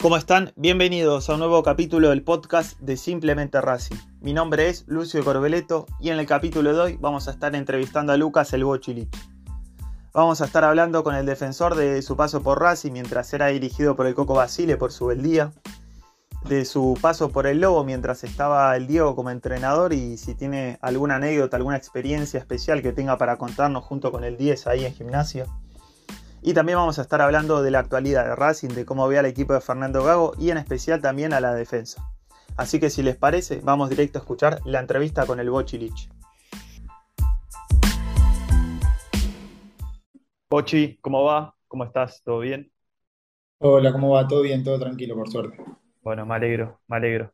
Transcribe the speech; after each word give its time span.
¿Cómo 0.00 0.16
están? 0.16 0.52
Bienvenidos 0.54 1.28
a 1.28 1.32
un 1.32 1.40
nuevo 1.40 1.60
capítulo 1.64 2.10
del 2.10 2.22
podcast 2.22 2.78
de 2.78 2.96
Simplemente 2.96 3.60
Racing. 3.60 3.96
Mi 4.20 4.32
nombre 4.32 4.68
es 4.68 4.84
Lucio 4.86 5.24
Corbeleto 5.24 5.86
y 5.98 6.10
en 6.10 6.20
el 6.20 6.26
capítulo 6.26 6.72
de 6.72 6.78
hoy 6.78 6.96
vamos 7.00 7.26
a 7.26 7.32
estar 7.32 7.56
entrevistando 7.56 8.12
a 8.12 8.16
Lucas 8.16 8.52
El 8.52 8.62
Bochilich. 8.62 9.10
Vamos 10.12 10.40
a 10.40 10.44
estar 10.44 10.62
hablando 10.62 11.02
con 11.02 11.16
el 11.16 11.26
defensor 11.26 11.74
de 11.74 12.00
su 12.02 12.16
paso 12.16 12.44
por 12.44 12.60
Racing 12.60 12.92
mientras 12.92 13.32
era 13.32 13.48
dirigido 13.48 13.96
por 13.96 14.06
el 14.06 14.14
Coco 14.14 14.34
Basile 14.34 14.76
por 14.76 14.92
su 14.92 15.06
beldía, 15.06 15.50
de 16.48 16.64
su 16.64 16.96
paso 17.02 17.30
por 17.32 17.48
el 17.48 17.60
Lobo 17.60 17.82
mientras 17.82 18.22
estaba 18.22 18.76
el 18.76 18.86
Diego 18.86 19.16
como 19.16 19.30
entrenador 19.30 19.92
y 19.92 20.16
si 20.16 20.36
tiene 20.36 20.78
alguna 20.80 21.16
anécdota, 21.16 21.56
alguna 21.56 21.76
experiencia 21.76 22.38
especial 22.38 22.82
que 22.82 22.92
tenga 22.92 23.18
para 23.18 23.36
contarnos 23.36 23.82
junto 23.82 24.12
con 24.12 24.22
el 24.22 24.36
10 24.36 24.68
ahí 24.68 24.84
en 24.84 24.94
gimnasia. 24.94 25.46
Y 26.40 26.54
también 26.54 26.78
vamos 26.78 26.98
a 27.00 27.02
estar 27.02 27.20
hablando 27.20 27.62
de 27.62 27.72
la 27.72 27.80
actualidad 27.80 28.24
de 28.24 28.36
Racing, 28.36 28.68
de 28.68 28.84
cómo 28.84 29.08
ve 29.08 29.18
al 29.18 29.26
equipo 29.26 29.54
de 29.54 29.60
Fernando 29.60 30.04
Gago 30.04 30.34
y 30.38 30.50
en 30.50 30.58
especial 30.58 31.00
también 31.00 31.32
a 31.32 31.40
la 31.40 31.52
defensa. 31.52 32.08
Así 32.56 32.78
que 32.78 32.90
si 32.90 33.02
les 33.02 33.16
parece, 33.16 33.60
vamos 33.62 33.90
directo 33.90 34.18
a 34.18 34.22
escuchar 34.22 34.60
la 34.64 34.78
entrevista 34.78 35.26
con 35.26 35.40
el 35.40 35.50
Bochilich. 35.50 36.08
Bochi, 40.48 40.96
¿cómo 41.00 41.24
va? 41.24 41.54
¿Cómo 41.66 41.84
estás? 41.84 42.22
¿Todo 42.22 42.38
bien? 42.38 42.70
Hola, 43.58 43.92
¿cómo 43.92 44.10
va? 44.10 44.26
¿Todo 44.26 44.42
bien? 44.42 44.62
Todo 44.62 44.78
tranquilo, 44.78 45.16
por 45.16 45.28
suerte. 45.28 45.56
Bueno, 46.02 46.24
me 46.24 46.36
alegro, 46.36 46.80
me 46.86 46.96
alegro. 46.96 47.32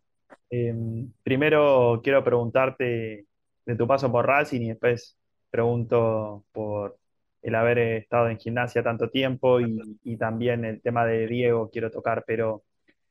Eh, 0.49 0.75
primero 1.23 2.01
quiero 2.03 2.25
preguntarte 2.25 3.27
de 3.67 3.77
tu 3.77 3.87
paso 3.87 4.11
por 4.11 4.27
Racing 4.27 4.63
y 4.63 4.69
después 4.69 5.17
pregunto 5.51 6.45
por 6.53 6.99
el 7.45 7.55
haber 7.55 7.79
estado 7.79 8.29
en 8.31 8.39
gimnasia 8.39 8.83
tanto 8.83 9.11
tiempo 9.11 9.61
y, 9.61 9.79
y 10.03 10.17
también 10.17 10.65
el 10.65 10.81
tema 10.81 11.05
de 11.05 11.27
Diego 11.27 11.71
quiero 11.71 11.91
tocar, 11.91 12.25
pero 12.27 12.63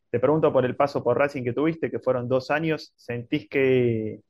te 0.10 0.20
pregunto 0.20 0.52
por 0.52 0.66
el 0.66 0.76
paso 0.76 1.04
por 1.04 1.18
Racing 1.18 1.44
que 1.44 1.54
tuviste, 1.54 1.90
que 1.90 2.00
fueron 2.00 2.28
dos 2.28 2.52
años, 2.52 2.94
¿sentís 2.96 3.48
que, 3.48 4.22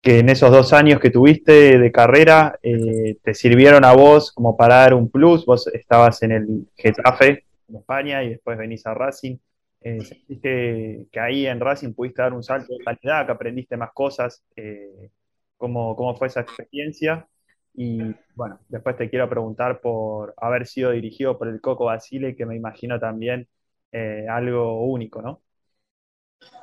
que 0.00 0.18
en 0.18 0.28
esos 0.30 0.50
dos 0.50 0.72
años 0.72 0.98
que 0.98 1.10
tuviste 1.10 1.78
de 1.78 1.92
carrera 1.92 2.58
eh, 2.62 3.16
te 3.22 3.34
sirvieron 3.34 3.84
a 3.84 3.94
vos 3.94 4.32
como 4.32 4.56
para 4.56 4.76
dar 4.76 4.94
un 4.94 5.10
plus? 5.10 5.46
Vos 5.46 5.66
estabas 5.68 6.22
en 6.22 6.32
el 6.32 6.66
Getafe, 6.76 7.44
en 7.68 7.76
España, 7.76 8.22
y 8.22 8.30
después 8.30 8.58
venís 8.58 8.86
a 8.86 8.94
Racing. 8.94 9.36
Eh, 9.80 10.00
¿sentís 10.00 10.40
que, 10.40 11.06
que 11.12 11.20
ahí 11.20 11.46
en 11.46 11.60
Racing 11.60 11.92
pudiste 11.92 12.22
dar 12.22 12.32
un 12.32 12.42
salto 12.42 12.72
de 12.72 12.84
calidad, 12.84 13.26
que 13.26 13.32
aprendiste 13.32 13.76
más 13.76 13.92
cosas? 13.92 14.42
Eh, 14.56 15.10
¿cómo, 15.56 15.96
cómo 15.96 16.14
fue 16.16 16.26
esa 16.26 16.40
experiencia? 16.40 17.26
Y 17.74 18.16
bueno, 18.34 18.60
después 18.68 18.96
te 18.96 19.10
quiero 19.10 19.28
preguntar 19.28 19.80
por 19.80 20.34
haber 20.38 20.66
sido 20.66 20.90
dirigido 20.92 21.38
por 21.38 21.48
el 21.48 21.60
Coco 21.60 21.86
Basile, 21.86 22.36
que 22.36 22.46
me 22.46 22.56
imagino 22.56 23.00
también 23.00 23.48
eh, 23.92 24.26
algo 24.30 24.84
único, 24.86 25.22
¿no? 25.22 25.42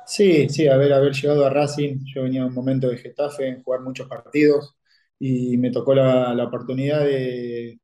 Sí, 0.06 0.48
sí, 0.48 0.68
haber, 0.68 0.92
haber 0.92 1.12
llegado 1.14 1.46
a 1.46 1.50
Racing, 1.50 1.98
yo 2.04 2.22
venía 2.24 2.42
de 2.42 2.48
un 2.48 2.54
momento 2.54 2.88
de 2.88 2.98
Getafe, 2.98 3.48
en 3.48 3.62
jugar 3.62 3.80
muchos 3.82 4.08
partidos, 4.08 4.76
y 5.18 5.56
me 5.58 5.70
tocó 5.70 5.94
la, 5.94 6.34
la 6.34 6.44
oportunidad 6.44 7.00
de, 7.04 7.78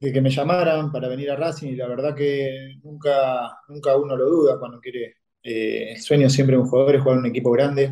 de 0.00 0.12
que 0.12 0.20
me 0.20 0.30
llamaran 0.30 0.92
para 0.92 1.08
venir 1.08 1.30
a 1.30 1.36
Racing, 1.36 1.68
y 1.70 1.76
la 1.76 1.88
verdad 1.88 2.14
que 2.16 2.76
nunca, 2.84 3.58
nunca 3.68 3.96
uno 3.96 4.16
lo 4.16 4.26
duda 4.28 4.58
cuando 4.58 4.80
quiere. 4.80 5.16
eh, 5.42 5.92
el 5.94 6.00
sueño 6.02 6.30
siempre 6.30 6.56
de 6.56 6.62
un 6.62 6.68
jugador 6.68 6.96
es 6.96 7.02
jugar 7.02 7.18
en 7.18 7.24
un 7.24 7.30
equipo 7.30 7.52
grande, 7.52 7.90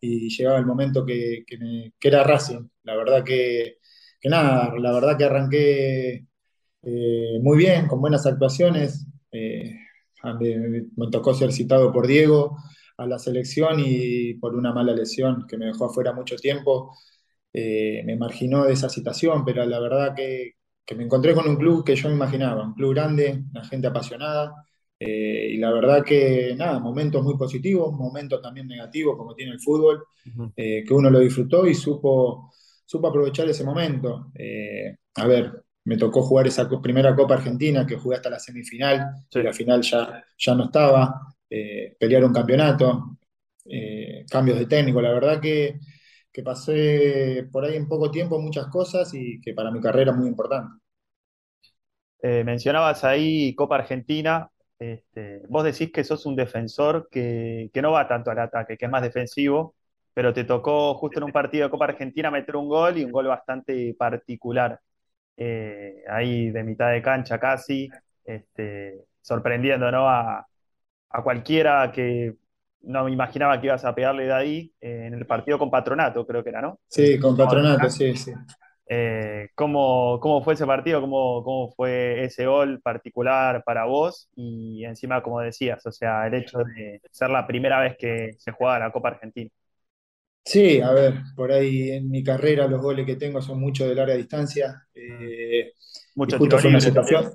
y 0.00 0.28
llegaba 0.36 0.58
el 0.58 0.66
momento 0.66 1.04
que, 1.06 1.44
que 1.46 1.58
me- 1.58 1.92
que 1.98 2.08
era 2.08 2.24
Racing. 2.24 2.68
La 2.84 2.96
verdad 2.96 3.24
que, 3.24 3.78
que 4.26 4.30
nada, 4.30 4.74
la 4.76 4.90
verdad 4.90 5.16
que 5.16 5.24
arranqué 5.24 6.26
eh, 6.82 7.38
muy 7.40 7.58
bien, 7.58 7.86
con 7.86 8.00
buenas 8.00 8.26
actuaciones. 8.26 9.06
Eh, 9.30 9.72
me 10.96 11.10
tocó 11.12 11.32
ser 11.32 11.52
citado 11.52 11.92
por 11.92 12.08
Diego 12.08 12.56
a 12.96 13.06
la 13.06 13.20
selección 13.20 13.76
y 13.78 14.34
por 14.34 14.56
una 14.56 14.72
mala 14.72 14.92
lesión 14.94 15.46
que 15.48 15.56
me 15.56 15.66
dejó 15.66 15.84
afuera 15.84 16.12
mucho 16.12 16.34
tiempo, 16.34 16.96
eh, 17.52 18.02
me 18.04 18.16
marginó 18.16 18.64
de 18.64 18.72
esa 18.72 18.88
situación, 18.88 19.44
pero 19.44 19.64
la 19.64 19.78
verdad 19.78 20.12
que, 20.16 20.54
que 20.84 20.96
me 20.96 21.04
encontré 21.04 21.32
con 21.32 21.48
un 21.48 21.54
club 21.54 21.84
que 21.84 21.94
yo 21.94 22.08
me 22.08 22.16
imaginaba, 22.16 22.64
un 22.66 22.74
club 22.74 22.94
grande, 22.94 23.44
una 23.52 23.64
gente 23.64 23.86
apasionada, 23.86 24.66
eh, 24.98 25.50
y 25.52 25.58
la 25.58 25.70
verdad 25.70 26.02
que 26.04 26.54
nada, 26.56 26.80
momentos 26.80 27.22
muy 27.22 27.36
positivos, 27.36 27.92
momentos 27.92 28.42
también 28.42 28.66
negativos 28.66 29.16
como 29.16 29.36
tiene 29.36 29.52
el 29.52 29.60
fútbol, 29.60 30.02
eh, 30.56 30.82
que 30.84 30.94
uno 30.94 31.10
lo 31.10 31.20
disfrutó 31.20 31.64
y 31.66 31.74
supo, 31.74 32.50
supo 32.86 33.08
aprovechar 33.08 33.48
ese 33.50 33.64
momento. 33.64 34.32
Eh, 34.36 34.96
a 35.16 35.26
ver, 35.28 35.64
me 35.84 35.98
tocó 35.98 36.22
jugar 36.22 36.48
esa 36.48 36.68
primera 36.82 37.14
Copa 37.16 37.34
Argentina 37.36 37.86
que 37.86 37.96
jugué 37.98 38.16
hasta 38.16 38.30
la 38.30 38.40
semifinal 38.40 39.06
Sí. 39.30 39.40
y 39.40 39.42
la 39.42 39.52
final 39.52 39.82
ya, 39.82 40.24
ya 40.38 40.54
no 40.56 40.64
estaba, 40.66 41.22
eh, 41.50 41.96
pelear 42.00 42.24
un 42.24 42.32
campeonato, 42.34 43.18
eh, 43.66 44.24
cambios 44.30 44.58
de 44.58 44.66
técnico, 44.66 45.00
la 45.02 45.12
verdad 45.12 45.40
que, 45.40 45.80
que 46.32 46.42
pasé 46.42 47.48
por 47.52 47.64
ahí 47.64 47.76
en 47.76 47.88
poco 47.88 48.10
tiempo 48.10 48.40
muchas 48.40 48.68
cosas 48.68 49.12
y 49.14 49.40
que 49.40 49.54
para 49.54 49.70
mi 49.70 49.80
carrera 49.80 50.12
es 50.12 50.18
muy 50.18 50.28
importante. 50.28 50.80
Eh, 52.22 52.44
mencionabas 52.44 53.04
ahí 53.04 53.54
Copa 53.54 53.76
Argentina. 53.76 54.50
Este, 54.78 55.42
vos 55.48 55.64
decís 55.64 55.90
que 55.92 56.04
sos 56.04 56.26
un 56.26 56.36
defensor 56.36 57.08
que, 57.10 57.70
que 57.72 57.82
no 57.82 57.92
va 57.92 58.08
tanto 58.08 58.30
al 58.30 58.38
ataque, 58.40 58.76
que 58.76 58.84
es 58.86 58.90
más 58.90 59.02
defensivo, 59.02 59.74
pero 60.16 60.32
te 60.32 60.44
tocó 60.44 60.94
justo 60.94 61.20
en 61.20 61.24
un 61.26 61.32
partido 61.32 61.64
de 61.66 61.70
Copa 61.70 61.84
Argentina 61.86 62.30
meter 62.30 62.56
un 62.56 62.68
gol 62.68 62.96
y 62.96 63.04
un 63.04 63.12
gol 63.12 63.26
bastante 63.28 63.94
particular. 63.98 64.80
Eh, 65.36 66.02
ahí 66.08 66.50
de 66.50 66.64
mitad 66.64 66.90
de 66.92 67.02
cancha 67.02 67.38
casi, 67.38 67.90
este, 68.24 69.04
sorprendiendo, 69.20 69.92
¿no? 69.92 70.08
a, 70.08 70.46
a 71.10 71.22
cualquiera 71.22 71.92
que 71.92 72.34
no 72.82 73.04
me 73.04 73.12
imaginaba 73.12 73.60
que 73.60 73.66
ibas 73.66 73.84
a 73.84 73.94
pegarle 73.94 74.24
de 74.24 74.32
ahí 74.32 74.72
eh, 74.80 75.04
en 75.08 75.14
el 75.14 75.26
partido 75.26 75.58
con 75.58 75.70
Patronato, 75.70 76.26
creo 76.26 76.42
que 76.42 76.50
era, 76.50 76.62
¿no? 76.62 76.80
Sí, 76.88 77.18
con 77.18 77.36
Patronato, 77.36 77.90
sí, 77.90 78.16
sí. 78.16 78.32
eh, 78.88 79.48
¿cómo, 79.54 80.18
cómo 80.20 80.42
fue 80.42 80.54
ese 80.54 80.66
partido? 80.66 81.00
¿Cómo, 81.00 81.42
cómo 81.44 81.72
fue 81.72 82.24
ese 82.24 82.46
gol 82.46 82.80
particular 82.80 83.62
para 83.64 83.84
vos? 83.84 84.30
Y 84.36 84.84
encima, 84.84 85.22
como 85.22 85.40
decías, 85.40 85.84
o 85.86 85.92
sea, 85.92 86.26
el 86.26 86.34
hecho 86.34 86.58
de 86.58 87.00
ser 87.10 87.30
la 87.30 87.46
primera 87.46 87.80
vez 87.80 87.96
que 87.98 88.30
se 88.38 88.52
juega 88.52 88.78
la 88.78 88.92
Copa 88.92 89.08
Argentina. 89.08 89.50
Sí, 90.46 90.80
a 90.80 90.92
ver, 90.92 91.14
por 91.34 91.50
ahí 91.52 91.90
en 91.90 92.08
mi 92.10 92.22
carrera 92.22 92.68
los 92.68 92.80
goles 92.80 93.04
que 93.04 93.16
tengo 93.16 93.42
son 93.42 93.58
mucho 93.60 93.86
de 93.88 93.94
larga 93.96 94.14
distancia 94.14 94.86
eh, 94.94 95.72
Mucho 96.16 96.38
justo 96.38 96.58
fue 96.58 96.70
una 96.70 96.80
situación. 96.80 97.32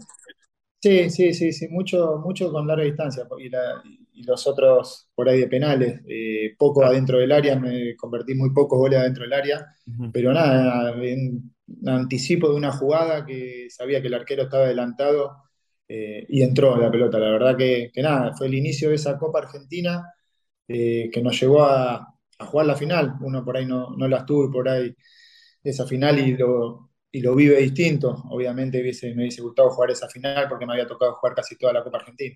Sí, 0.82 1.10
sí, 1.12 1.34
sí, 1.34 1.54
sí, 1.54 1.68
mucho, 1.70 2.20
mucho 2.26 2.52
con 2.52 2.68
larga 2.68 2.84
distancia 2.86 3.28
y, 3.40 3.50
la- 3.50 3.82
y 4.14 4.24
los 4.24 4.48
otros 4.48 5.10
por 5.16 5.30
ahí 5.30 5.40
de 5.42 5.48
penales, 5.48 6.02
eh, 6.08 6.56
poco 6.58 6.82
Claro. 6.82 6.94
adentro 6.94 7.20
del 7.20 7.32
área, 7.32 7.60
me 7.60 7.96
convertí 7.98 8.36
muy 8.36 8.52
pocos 8.54 8.80
goles 8.80 9.00
adentro 9.00 9.24
del 9.24 9.34
área, 9.34 9.68
pero 10.12 10.34
nada, 10.34 10.94
en 11.04 11.54
anticipo 11.88 12.50
de 12.50 12.56
una 12.56 12.72
jugada 12.72 13.26
que 13.26 13.68
sabía 13.70 14.02
que 14.02 14.08
el 14.08 14.16
arquero 14.16 14.44
estaba 14.44 14.66
adelantado 14.66 15.44
eh, 15.88 16.26
y 16.30 16.42
entró 16.44 16.78
la 16.78 16.92
pelota. 16.92 17.20
La 17.20 17.32
verdad 17.32 17.58
que, 17.58 17.92
que 17.94 18.02
nada, 18.02 18.34
fue 18.36 18.48
el 18.48 18.56
inicio 18.56 18.90
de 18.90 18.96
esa 18.96 19.18
Copa 19.20 19.40
Argentina 19.40 20.04
eh, 20.68 21.10
que 21.12 21.22
nos 21.22 21.40
llevó 21.40 21.64
a, 21.64 22.11
a 22.44 22.46
jugar 22.48 22.68
la 22.68 22.76
final. 22.76 23.16
Uno 23.22 23.44
por 23.46 23.58
ahí 23.58 23.66
no, 23.66 23.92
no 23.98 24.08
las 24.08 24.26
tuvo 24.26 24.46
y 24.48 24.52
por 24.52 24.70
ahí 24.70 24.96
esa 25.64 25.86
final 25.88 26.20
y 26.20 26.38
lo, 26.38 26.92
y 27.12 27.22
lo 27.22 27.36
vive 27.36 27.58
distinto. 27.60 28.24
Obviamente 28.30 28.82
hubiese- 28.82 29.16
me 29.16 29.24
hubiese 29.24 29.42
gustado 29.42 29.70
jugar 29.72 29.92
esa 29.92 30.10
final 30.10 30.48
porque 30.50 30.66
me 30.66 30.74
había 30.74 30.88
tocado 30.88 31.16
jugar 31.16 31.36
casi 31.36 31.58
toda 31.58 31.74
la 31.74 31.84
Copa 31.84 32.00
Argentina. 32.00 32.36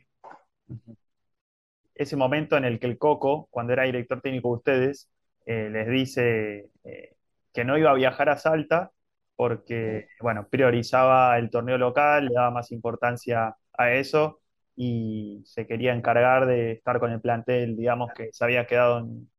Ese 1.94 2.16
momento 2.18 2.58
en 2.58 2.66
el 2.66 2.80
que 2.80 2.88
el 2.88 2.98
Coco, 2.98 3.48
cuando 3.52 3.74
era 3.74 3.84
director 3.84 4.22
técnico 4.22 4.50
de 4.50 4.56
ustedes, 4.56 5.10
eh, 5.46 5.70
les 5.72 5.88
dice 5.90 6.70
eh, 6.84 7.16
que 7.54 7.64
no 7.64 7.78
iba 7.78 7.92
a 7.92 7.94
viajar 7.94 8.30
a 8.30 8.38
Salta 8.38 8.92
porque, 9.36 10.10
bueno, 10.20 10.48
priorizaba 10.50 11.38
el 11.38 11.50
torneo 11.50 11.78
local, 11.78 12.26
le 12.28 12.34
daba 12.36 12.52
más 12.52 12.72
importancia 12.72 13.56
a 13.78 13.92
eso 13.94 14.42
y 14.76 15.42
se 15.46 15.68
quería 15.68 15.94
encargar 15.94 16.46
de 16.48 16.74
estar 16.74 17.00
con 17.00 17.12
el 17.12 17.22
plantel, 17.22 17.78
digamos, 17.78 18.14
que 18.14 18.30
se 18.34 18.44
había 18.44 18.68
quedado 18.68 19.00
en, 19.00 19.30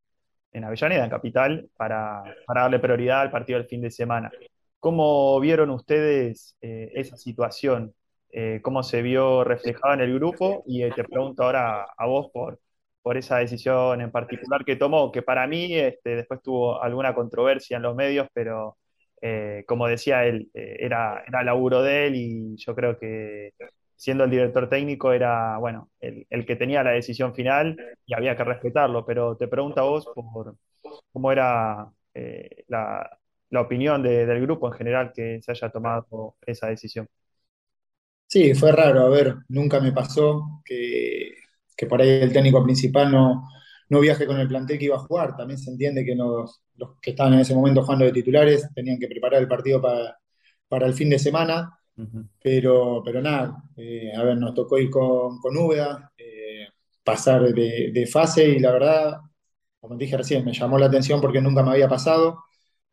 en 0.56 0.64
Avellaneda, 0.64 1.04
en 1.04 1.10
Capital, 1.10 1.68
para, 1.76 2.22
para 2.46 2.62
darle 2.62 2.78
prioridad 2.78 3.20
al 3.20 3.30
partido 3.30 3.58
del 3.58 3.68
fin 3.68 3.82
de 3.82 3.90
semana. 3.90 4.30
¿Cómo 4.80 5.38
vieron 5.38 5.70
ustedes 5.70 6.56
eh, 6.62 6.90
esa 6.94 7.16
situación? 7.16 7.94
Eh, 8.30 8.60
¿cómo 8.62 8.82
se 8.82 9.02
vio 9.02 9.44
reflejada 9.44 9.94
en 9.94 10.00
el 10.00 10.14
grupo? 10.14 10.62
Y 10.66 10.82
eh, 10.82 10.92
te 10.94 11.04
pregunto 11.04 11.42
ahora 11.42 11.86
a 11.96 12.06
vos 12.06 12.30
por, 12.32 12.58
por 13.02 13.18
esa 13.18 13.38
decisión 13.38 14.00
en 14.00 14.10
particular 14.10 14.64
que 14.64 14.76
tomó, 14.76 15.12
que 15.12 15.22
para 15.22 15.46
mí 15.46 15.74
este, 15.74 16.16
después 16.16 16.40
tuvo 16.42 16.82
alguna 16.82 17.14
controversia 17.14 17.76
en 17.76 17.82
los 17.82 17.94
medios, 17.94 18.28
pero 18.32 18.78
como 19.66 19.88
decía 19.88 20.24
él, 20.24 20.48
era, 20.54 21.24
era 21.26 21.42
laburo 21.42 21.82
de 21.82 22.06
él 22.06 22.14
y 22.14 22.56
yo 22.58 22.76
creo 22.76 22.96
que 22.96 23.54
siendo 23.96 24.25
el 24.25 24.31
director 24.31 24.69
técnico 24.69 25.12
era, 25.12 25.58
bueno, 25.58 25.90
el, 26.00 26.26
el 26.31 26.46
que 26.46 26.56
tenía 26.56 26.82
la 26.84 26.93
decisión 26.93 27.34
final 27.34 27.81
y 28.06 28.14
había 28.14 28.37
que 28.37 28.44
respetarlo, 28.44 29.04
pero 29.06 29.37
te 29.37 29.48
pregunto 29.48 29.81
a 29.81 29.84
vos 29.84 30.08
por 30.14 30.56
cómo 31.12 31.32
era 31.32 31.90
eh, 32.14 32.64
la, 32.69 33.19
la 33.50 33.60
opinión 33.62 34.02
de- 34.02 34.26
del 34.26 34.40
grupo 34.43 34.69
en 34.69 34.75
general 34.75 35.12
que 35.14 35.40
se 35.43 35.52
haya 35.52 35.70
tomado 35.70 36.37
esa 36.46 36.69
decisión. 36.69 37.08
Sí, 38.28 38.54
fue 38.54 38.72
raro, 38.72 39.02
a 39.06 39.08
ver, 39.08 39.37
nunca 39.48 39.81
me 39.81 39.93
pasó 39.93 40.60
que, 40.64 41.31
que 41.76 41.87
por 41.87 42.00
ahí 42.02 42.08
el 42.10 42.32
técnico 42.32 42.62
principal 42.64 43.10
no, 43.10 43.49
no 43.88 44.00
viaje 44.00 44.26
con 44.26 44.38
el 44.40 44.49
plantel 44.49 44.78
que 44.78 44.87
iba 44.87 44.96
a 44.96 44.99
jugar. 44.99 45.37
También 45.37 45.58
se 45.58 45.70
entiende 45.70 46.04
que 46.04 46.14
los, 46.16 46.62
los 46.76 46.99
que 47.00 47.10
estaban 47.10 47.34
en 47.34 47.40
ese 47.40 47.54
momento 47.54 47.82
jugando 47.82 48.04
de 48.04 48.12
titulares 48.12 48.69
tenían 48.75 48.99
que 48.99 49.08
preparar 49.08 49.40
el 49.42 49.49
partido 49.49 49.81
para, 49.81 50.19
para 50.69 50.87
el 50.87 50.94
fin 50.94 51.08
de 51.10 51.19
semana, 51.20 51.70
Pero, 52.43 53.02
pero 53.04 53.20
nada, 53.22 53.62
eh, 53.76 54.12
a 54.16 54.22
ver, 54.22 54.37
nos 54.38 54.54
tocó 54.54 54.78
ir 54.78 54.90
con, 54.90 55.38
con 55.40 55.56
Úbeda, 55.56 56.12
eh, 56.16 56.69
pasar 57.04 57.43
de, 57.52 57.90
de 57.93 58.06
fase 58.06 58.48
y 58.48 58.58
la 58.60 58.72
verdad, 58.72 59.16
como 59.81 59.96
dije 59.96 60.16
recién, 60.16 60.44
me 60.44 60.52
llamó 60.52 60.78
la 60.78 60.87
atención 60.87 61.20
porque 61.20 61.40
nunca 61.40 61.62
me 61.62 61.70
había 61.72 61.88
pasado 61.88 62.44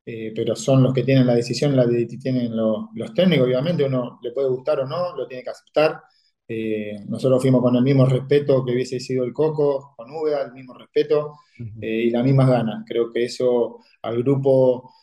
eh, 0.05 0.33
pero 0.35 0.55
son 0.55 0.83
los 0.83 0.93
que 0.93 1.03
tienen 1.03 1.27
la 1.27 1.35
decisión, 1.35 1.75
la 1.75 1.85
de- 1.85 2.05
tienen 2.07 2.55
lo- 2.55 2.89
los 2.95 3.13
técnicos, 3.13 3.47
obviamente, 3.47 3.83
uno 3.85 4.19
le 4.23 4.31
puede 4.31 4.49
gustar 4.49 4.79
o 4.81 4.87
no, 4.87 5.15
lo 5.15 5.27
tiene 5.27 5.43
que 5.43 5.49
aceptar. 5.51 6.01
Eh, 6.47 6.95
nosotros 7.07 7.41
fuimos 7.41 7.61
con 7.61 7.75
el 7.75 7.83
mismo 7.83 8.05
respeto 8.05 8.63
que 8.65 8.73
hubiese 8.73 8.99
sido 8.99 9.23
el 9.25 9.33
Coco, 9.33 9.93
con 9.97 10.11
Úbeda, 10.11 10.43
el 10.43 10.53
mismo 10.53 10.73
respeto 10.75 11.33
Ujú. 11.59 11.81
eh, 11.81 12.05
y 12.05 12.09
las 12.11 12.23
mismas 12.23 12.49
ganas. 12.49 12.83
Creo 12.87 13.11
que 13.11 13.25
eso 13.25 13.79
al 14.03 14.17
grupo 14.23 14.93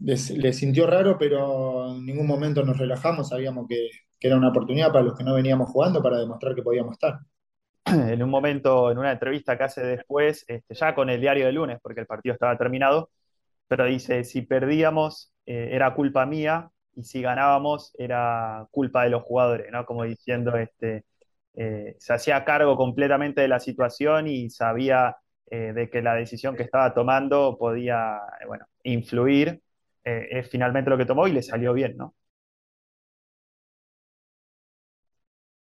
les, 0.00 0.30
les 0.30 0.56
sintió 0.56 0.86
raro, 0.86 1.16
pero 1.18 1.94
en 1.96 2.04
ningún 2.04 2.26
momento 2.26 2.64
nos 2.64 2.78
relajamos, 2.78 3.28
sabíamos 3.28 3.66
que, 3.68 3.90
era 4.20 4.38
una 4.38 4.48
oportunidad 4.48 4.90
para 4.90 5.04
los 5.04 5.18
que 5.18 5.24
no 5.24 5.34
veníamos 5.34 5.68
jugando 5.68 6.02
para 6.02 6.18
demostrar 6.18 6.54
que 6.54 6.62
podíamos 6.62 6.92
estar. 6.92 7.18
En 7.84 8.22
un 8.22 8.30
momento, 8.30 8.90
en 8.90 8.96
una 8.96 9.12
entrevista 9.12 9.58
que 9.58 9.64
hace 9.64 9.82
después, 9.84 10.46
este, 10.48 10.74
ya 10.74 10.94
con 10.94 11.10
el 11.10 11.20
diario 11.20 11.44
de 11.44 11.52
lunes, 11.52 11.78
porque 11.82 12.00
el 12.00 12.06
partido 12.06 12.32
estaba 12.32 12.56
terminado, 12.56 13.10
pero 13.68 13.84
dice, 13.84 14.24
si 14.24 14.42
perdíamos 14.42 15.32
eh, 15.46 15.70
era 15.72 15.94
culpa 15.94 16.24
mía 16.26 16.70
y 16.94 17.02
si 17.04 17.20
ganábamos 17.22 17.92
era 17.98 18.66
culpa 18.70 19.04
de 19.04 19.10
los 19.10 19.22
jugadores, 19.24 19.70
¿no? 19.70 19.84
Como 19.84 20.04
diciendo, 20.04 20.56
este, 20.56 21.04
eh, 21.54 21.96
se 21.98 22.12
hacía 22.14 22.44
cargo 22.44 22.76
completamente 22.76 23.40
de 23.42 23.48
la 23.48 23.60
situación 23.60 24.26
y 24.26 24.50
sabía 24.50 25.16
eh, 25.50 25.72
de 25.74 25.90
que 25.90 26.02
la 26.02 26.14
decisión 26.14 26.56
que 26.56 26.62
estaba 26.64 26.94
tomando 26.94 27.56
podía, 27.58 28.20
bueno, 28.46 28.66
influir. 28.82 29.62
Eh, 30.04 30.28
es 30.30 30.48
finalmente 30.50 30.90
lo 30.90 30.98
que 30.98 31.06
tomó 31.06 31.26
y 31.28 31.32
le 31.32 31.42
salió 31.42 31.72
bien, 31.74 31.96
¿no? 31.96 32.14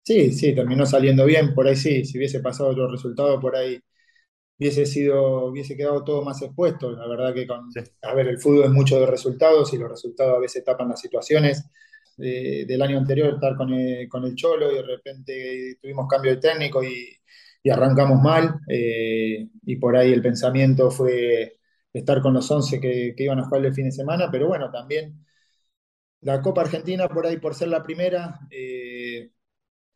Sí, 0.04 0.32
sí, 0.32 0.56
terminó 0.56 0.86
saliendo 0.88 1.26
bien, 1.26 1.54
por 1.54 1.68
ahí 1.68 1.76
sí, 1.76 2.04
si 2.04 2.18
hubiese 2.18 2.40
pasado 2.40 2.70
otro 2.72 2.90
resultado, 2.90 3.40
por 3.40 3.56
ahí 3.56 3.80
hubiese 4.60 4.86
sido, 4.86 5.48
hubiese 5.48 5.78
quedado 5.78 6.04
todo 6.04 6.24
más 6.24 6.42
expuesto. 6.42 6.92
La 6.94 7.08
verdad 7.08 7.34
que 7.34 7.48
con, 7.48 7.72
Sí. 7.74 7.82
a 8.04 8.16
ver, 8.16 8.28
el 8.30 8.40
fútbol 8.40 8.66
es 8.66 8.72
mucho 8.72 9.00
de 9.00 9.08
resultados 9.08 9.74
y 9.74 9.78
los 9.80 9.90
resultados 9.92 10.38
a 10.38 10.40
veces 10.40 10.64
tapan 10.66 10.90
las 10.90 11.02
situaciones. 11.02 11.66
Eh, 12.20 12.66
del 12.68 12.82
año 12.82 12.98
anterior 13.00 13.36
estar 13.36 13.56
con 13.58 13.74
el, 13.74 14.10
con 14.10 14.26
el 14.26 14.36
Cholo 14.36 14.72
y 14.72 14.76
de 14.78 14.84
repente 14.84 15.78
tuvimos 15.82 16.08
cambio 16.10 16.32
de 16.34 16.38
técnico 16.42 16.84
y, 16.84 17.10
y 17.64 17.70
arrancamos 17.72 18.22
mal 18.22 18.56
eh, 18.70 19.48
y 19.66 19.78
por 19.78 19.98
ahí 19.98 20.14
el 20.14 20.22
pensamiento 20.24 20.92
fue 20.92 21.59
estar 21.94 22.22
con 22.22 22.34
los 22.34 22.50
11 22.50 22.80
que, 22.80 23.14
iban 23.18 23.40
a 23.40 23.46
jugar 23.46 23.66
el 23.66 23.74
fin 23.74 23.86
de 23.86 23.92
semana, 23.92 24.30
pero 24.32 24.48
bueno, 24.48 24.72
también 24.72 25.26
la 26.22 26.42
Copa 26.42 26.62
Argentina 26.62 27.08
por 27.08 27.26
ahí 27.26 27.38
por 27.38 27.56
ser 27.56 27.70
la 27.70 27.84
primera, 27.84 28.40
eh, 28.52 29.32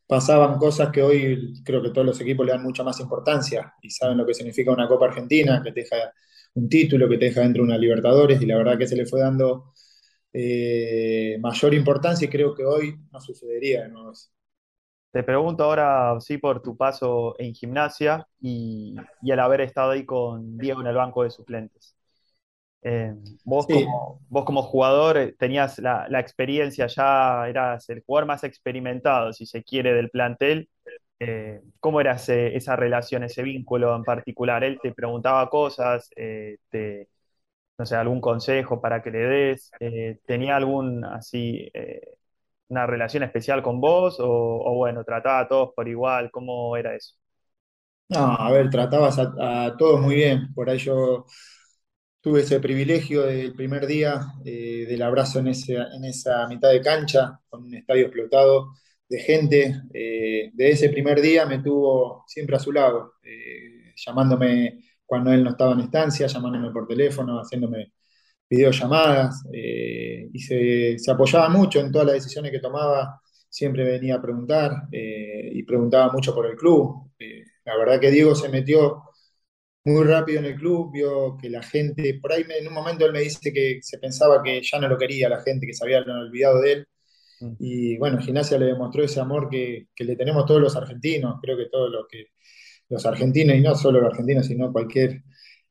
pasaban 0.06 0.58
cosas 0.58 0.90
que 0.90 1.02
hoy 1.02 1.62
creo 1.64 1.82
que 1.82 1.90
todos 1.90 2.06
los 2.06 2.20
equipos 2.20 2.46
le 2.46 2.52
dan 2.52 2.62
mucha 2.62 2.84
más 2.84 3.00
importancia 3.00 3.74
y 3.82 3.90
saben 3.90 4.18
lo 4.18 4.26
que 4.26 4.34
significa 4.34 4.72
una 4.72 4.88
Copa 4.88 5.06
Argentina, 5.06 5.62
que 5.62 5.72
te 5.72 5.82
deja 5.82 5.96
un 6.54 6.68
título, 6.68 7.08
que 7.08 7.18
te 7.18 7.26
deja 7.26 7.40
dentro 7.42 7.62
de 7.62 7.68
una 7.68 7.78
Libertadores, 7.78 8.40
y 8.42 8.46
la 8.46 8.56
verdad 8.58 8.78
que 8.78 8.86
se 8.88 8.96
le 8.96 9.06
fue 9.06 9.20
dando 9.20 9.72
eh, 10.32 11.38
mayor 11.40 11.74
importancia 11.74 12.26
y 12.26 12.30
creo 12.30 12.54
que 12.54 12.64
hoy 12.64 12.96
no 13.12 13.20
sucedería 13.20 13.82
de 13.84 13.88
nuevo. 13.90 14.12
Te 15.14 15.24
pregunto 15.24 15.64
ahora, 15.64 16.20
sí, 16.20 16.38
por 16.38 16.62
tu 16.62 16.76
paso 16.76 17.36
en 17.40 17.54
gimnasia 17.54 18.28
y, 18.40 19.08
y 19.22 19.32
el 19.32 19.40
haber 19.40 19.62
estado 19.62 19.92
ahí 19.92 20.06
con 20.06 20.58
Diego 20.60 20.82
en 20.82 20.88
el 20.88 20.96
banco 20.96 21.24
de 21.24 21.30
suplentes. 21.30 21.96
Eh, 22.82 23.14
vos 23.44 23.66
Sí, 23.66 23.70
como, 23.70 24.20
vos 24.28 24.44
como 24.44 24.62
jugador 24.62 25.18
eh, 25.18 25.34
tenías 25.38 25.78
la, 25.80 26.06
la 26.10 26.20
experiencia, 26.20 26.86
ya 26.88 27.48
eras 27.48 27.88
el 27.90 28.02
jugador 28.06 28.26
más 28.28 28.44
experimentado, 28.44 29.32
si 29.32 29.46
se 29.46 29.64
quiere, 29.64 29.94
del 29.94 30.10
plantel. 30.10 30.70
Eh, 31.20 31.62
¿cómo 31.80 32.00
era 32.00 32.14
ese- 32.14 32.56
esa 32.56 32.76
relación, 32.76 33.24
ese 33.24 33.42
vínculo 33.42 33.96
en 33.96 34.04
particular? 34.04 34.64
Él 34.64 34.80
te 34.82 34.92
preguntaba 34.94 35.50
cosas, 35.50 36.10
eh, 36.16 36.58
te, 36.70 37.08
no 37.78 37.86
sé, 37.86 37.96
algún 37.96 38.20
consejo 38.20 38.80
para 38.80 39.02
que 39.02 39.10
le 39.12 39.18
des, 39.20 39.74
¿tenía 40.26 40.56
algún 40.56 41.04
así 41.04 41.70
una 42.68 42.86
relación 42.86 43.22
especial 43.22 43.62
con 43.62 43.80
vos 43.80 44.18
o, 44.20 44.26
o 44.28 44.74
bueno, 44.74 45.04
trataba 45.04 45.40
a 45.40 45.48
todos 45.48 45.72
por 45.74 45.88
igual? 45.88 46.30
¿Cómo 46.30 46.76
era 46.76 46.94
eso? 46.94 47.14
no, 48.08 48.18
a 48.18 48.50
ver, 48.52 48.70
tratabas 48.70 49.18
a, 49.18 49.76
todos 49.78 50.00
muy 50.00 50.16
bien, 50.16 50.52
por 50.54 50.68
ahí 50.70 50.78
yo 50.78 51.26
Tuve 52.24 52.40
ese 52.40 52.58
privilegio 52.58 53.22
del 53.24 53.52
primer 53.54 53.86
día 53.86 54.18
eh, 54.46 54.86
del 54.88 55.02
abrazo 55.02 55.40
en, 55.40 55.48
ese, 55.48 55.74
en 55.76 56.06
esa 56.06 56.46
mitad 56.48 56.70
de 56.70 56.80
cancha, 56.80 57.38
con 57.50 57.64
un 57.64 57.74
estadio 57.74 58.06
explotado 58.06 58.70
de 59.06 59.18
gente. 59.20 59.82
Eh, 59.92 60.50
de 60.54 60.70
ese 60.70 60.88
primer 60.88 61.20
día 61.20 61.44
me 61.44 61.58
tuvo 61.58 62.24
siempre 62.26 62.56
a 62.56 62.60
su 62.60 62.72
lado, 62.72 63.12
eh, 63.22 63.92
llamándome 63.96 64.80
cuando 65.04 65.32
él 65.32 65.44
no 65.44 65.50
estaba 65.50 65.74
en 65.74 65.80
estancia, 65.80 66.26
llamándome 66.26 66.70
por 66.72 66.86
teléfono, 66.88 67.38
haciéndome 67.40 67.92
videollamadas, 68.48 69.44
eh, 69.52 70.28
y 70.32 70.38
se, 70.40 70.98
se 70.98 71.10
apoyaba 71.10 71.48
mucho 71.48 71.80
en 71.80 71.90
todas 71.92 72.06
las 72.06 72.14
decisiones 72.16 72.52
que 72.52 72.60
tomaba, 72.60 73.20
siempre 73.48 73.84
venía 73.84 74.16
a 74.16 74.22
preguntar 74.22 74.84
eh, 74.92 75.50
y 75.52 75.62
preguntaba 75.64 76.12
mucho 76.12 76.34
por 76.34 76.46
el 76.46 76.56
club. 76.56 77.10
Eh, 77.18 77.44
la 77.64 77.76
verdad 77.76 78.00
que 78.00 78.10
Diego 78.10 78.34
se 78.34 78.48
metió 78.48 79.02
muy 79.84 80.04
rápido 80.04 80.38
en 80.40 80.46
el 80.46 80.56
club, 80.56 80.90
vio 80.92 81.36
que 81.36 81.50
la 81.50 81.62
gente, 81.62 82.18
por 82.20 82.32
ahí 82.32 82.44
me- 82.44 82.56
en 82.58 82.68
un 82.68 82.74
momento 82.74 83.04
él 83.06 83.12
me 83.12 83.20
dice 83.20 83.52
que 83.52 83.80
se 83.82 83.98
pensaba 83.98 84.42
que 84.42 84.62
ya 84.62 84.78
no 84.80 84.88
lo 84.88 84.96
quería 84.98 85.28
la 85.28 85.42
gente, 85.42 85.66
que 85.66 85.74
se 85.74 85.84
habían 85.84 86.08
olvidado 86.08 86.60
de 86.60 86.72
él. 86.72 86.88
Mm, 87.40 87.56
Y 87.58 87.96
bueno, 87.98 88.18
Gimnasia 88.20 88.58
le 88.58 88.66
demostró 88.66 89.04
ese 89.04 89.20
amor 89.20 89.48
que, 89.50 89.88
que 89.94 90.04
le 90.04 90.16
tenemos 90.16 90.46
todos 90.46 90.60
los 90.60 90.76
argentinos, 90.76 91.36
creo 91.42 91.56
que 91.56 91.66
todos 91.70 91.90
los 91.90 92.06
que 92.08 92.26
los 92.90 93.06
argentinos, 93.06 93.56
y 93.56 93.60
no 93.62 93.74
solo 93.76 94.00
los 94.00 94.10
argentinos, 94.12 94.46
sino 94.46 94.72
cualquier 94.72 95.22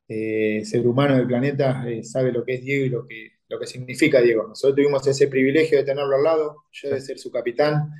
eh, 0.08 0.64
ser 0.64 0.86
humano 0.86 1.16
del 1.16 1.26
planeta 1.26 1.84
eh, 1.88 2.04
sabe 2.04 2.32
lo 2.32 2.44
que 2.44 2.54
es 2.54 2.62
Diego 2.62 2.86
y 2.86 2.88
lo 2.90 3.06
que, 3.06 3.30
lo 3.48 3.58
que 3.58 3.66
significa 3.66 4.20
Diego. 4.20 4.46
Nosotros 4.48 4.76
tuvimos 4.76 5.06
ese 5.06 5.28
privilegio 5.28 5.78
de 5.78 5.84
tenerlo 5.84 6.16
al 6.16 6.22
lado, 6.24 6.64
yo 6.72 6.90
de 6.90 7.00
ser 7.00 7.18
su 7.18 7.30
capitán 7.30 7.90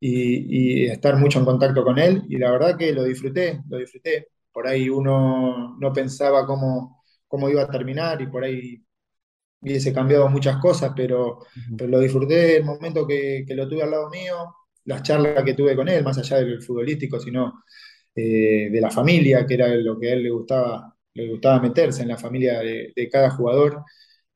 y, 0.00 0.84
y 0.84 0.86
estar 0.86 1.16
mucho 1.16 1.38
en 1.40 1.44
contacto 1.46 1.84
con 1.84 1.98
él, 1.98 2.22
y 2.28 2.38
la 2.38 2.50
verdad 2.52 2.76
que 2.78 2.92
lo 2.92 3.04
disfruté, 3.04 3.60
lo 3.68 3.78
disfruté. 3.78 4.28
Por 4.52 4.66
ahí 4.66 4.88
uno 4.88 5.76
no 5.80 5.92
pensaba 5.92 6.46
cómo, 6.46 7.04
cómo 7.28 7.48
iba 7.50 7.62
a 7.62 7.70
terminar 7.70 8.20
y 8.22 8.26
por 8.28 8.44
ahí 8.44 8.82
hubiese 9.60 9.92
cambiado 9.92 10.28
muchas 10.28 10.58
cosas, 10.58 10.92
pero, 10.96 11.40
pero 11.76 11.90
lo 11.90 12.00
disfruté 12.00 12.56
el 12.58 12.64
momento 12.64 13.06
que, 13.06 13.44
que 13.46 13.54
lo 13.54 13.68
tuve 13.68 13.82
al 13.82 13.90
lado 13.90 14.08
mío, 14.10 14.54
las 14.84 15.02
charlas 15.02 15.44
que 15.44 15.54
tuve 15.54 15.76
con 15.76 15.88
él, 15.88 16.04
más 16.04 16.18
allá 16.18 16.38
del 16.38 16.62
futbolístico, 16.62 17.18
sino 17.20 17.64
eh, 18.14 18.68
de 18.70 18.80
la 18.80 18.90
familia, 18.90 19.46
que 19.46 19.54
era 19.54 19.68
lo 19.76 19.98
que 19.98 20.10
a 20.10 20.14
él 20.14 20.22
le 20.24 20.30
gustaba, 20.30 20.94
le 21.18 21.30
gustaba 21.30 21.60
meterse 21.60 22.02
en 22.02 22.08
la 22.08 22.16
familia 22.18 22.60
de, 22.60 22.92
de 22.94 23.08
cada 23.10 23.30
jugador. 23.30 23.84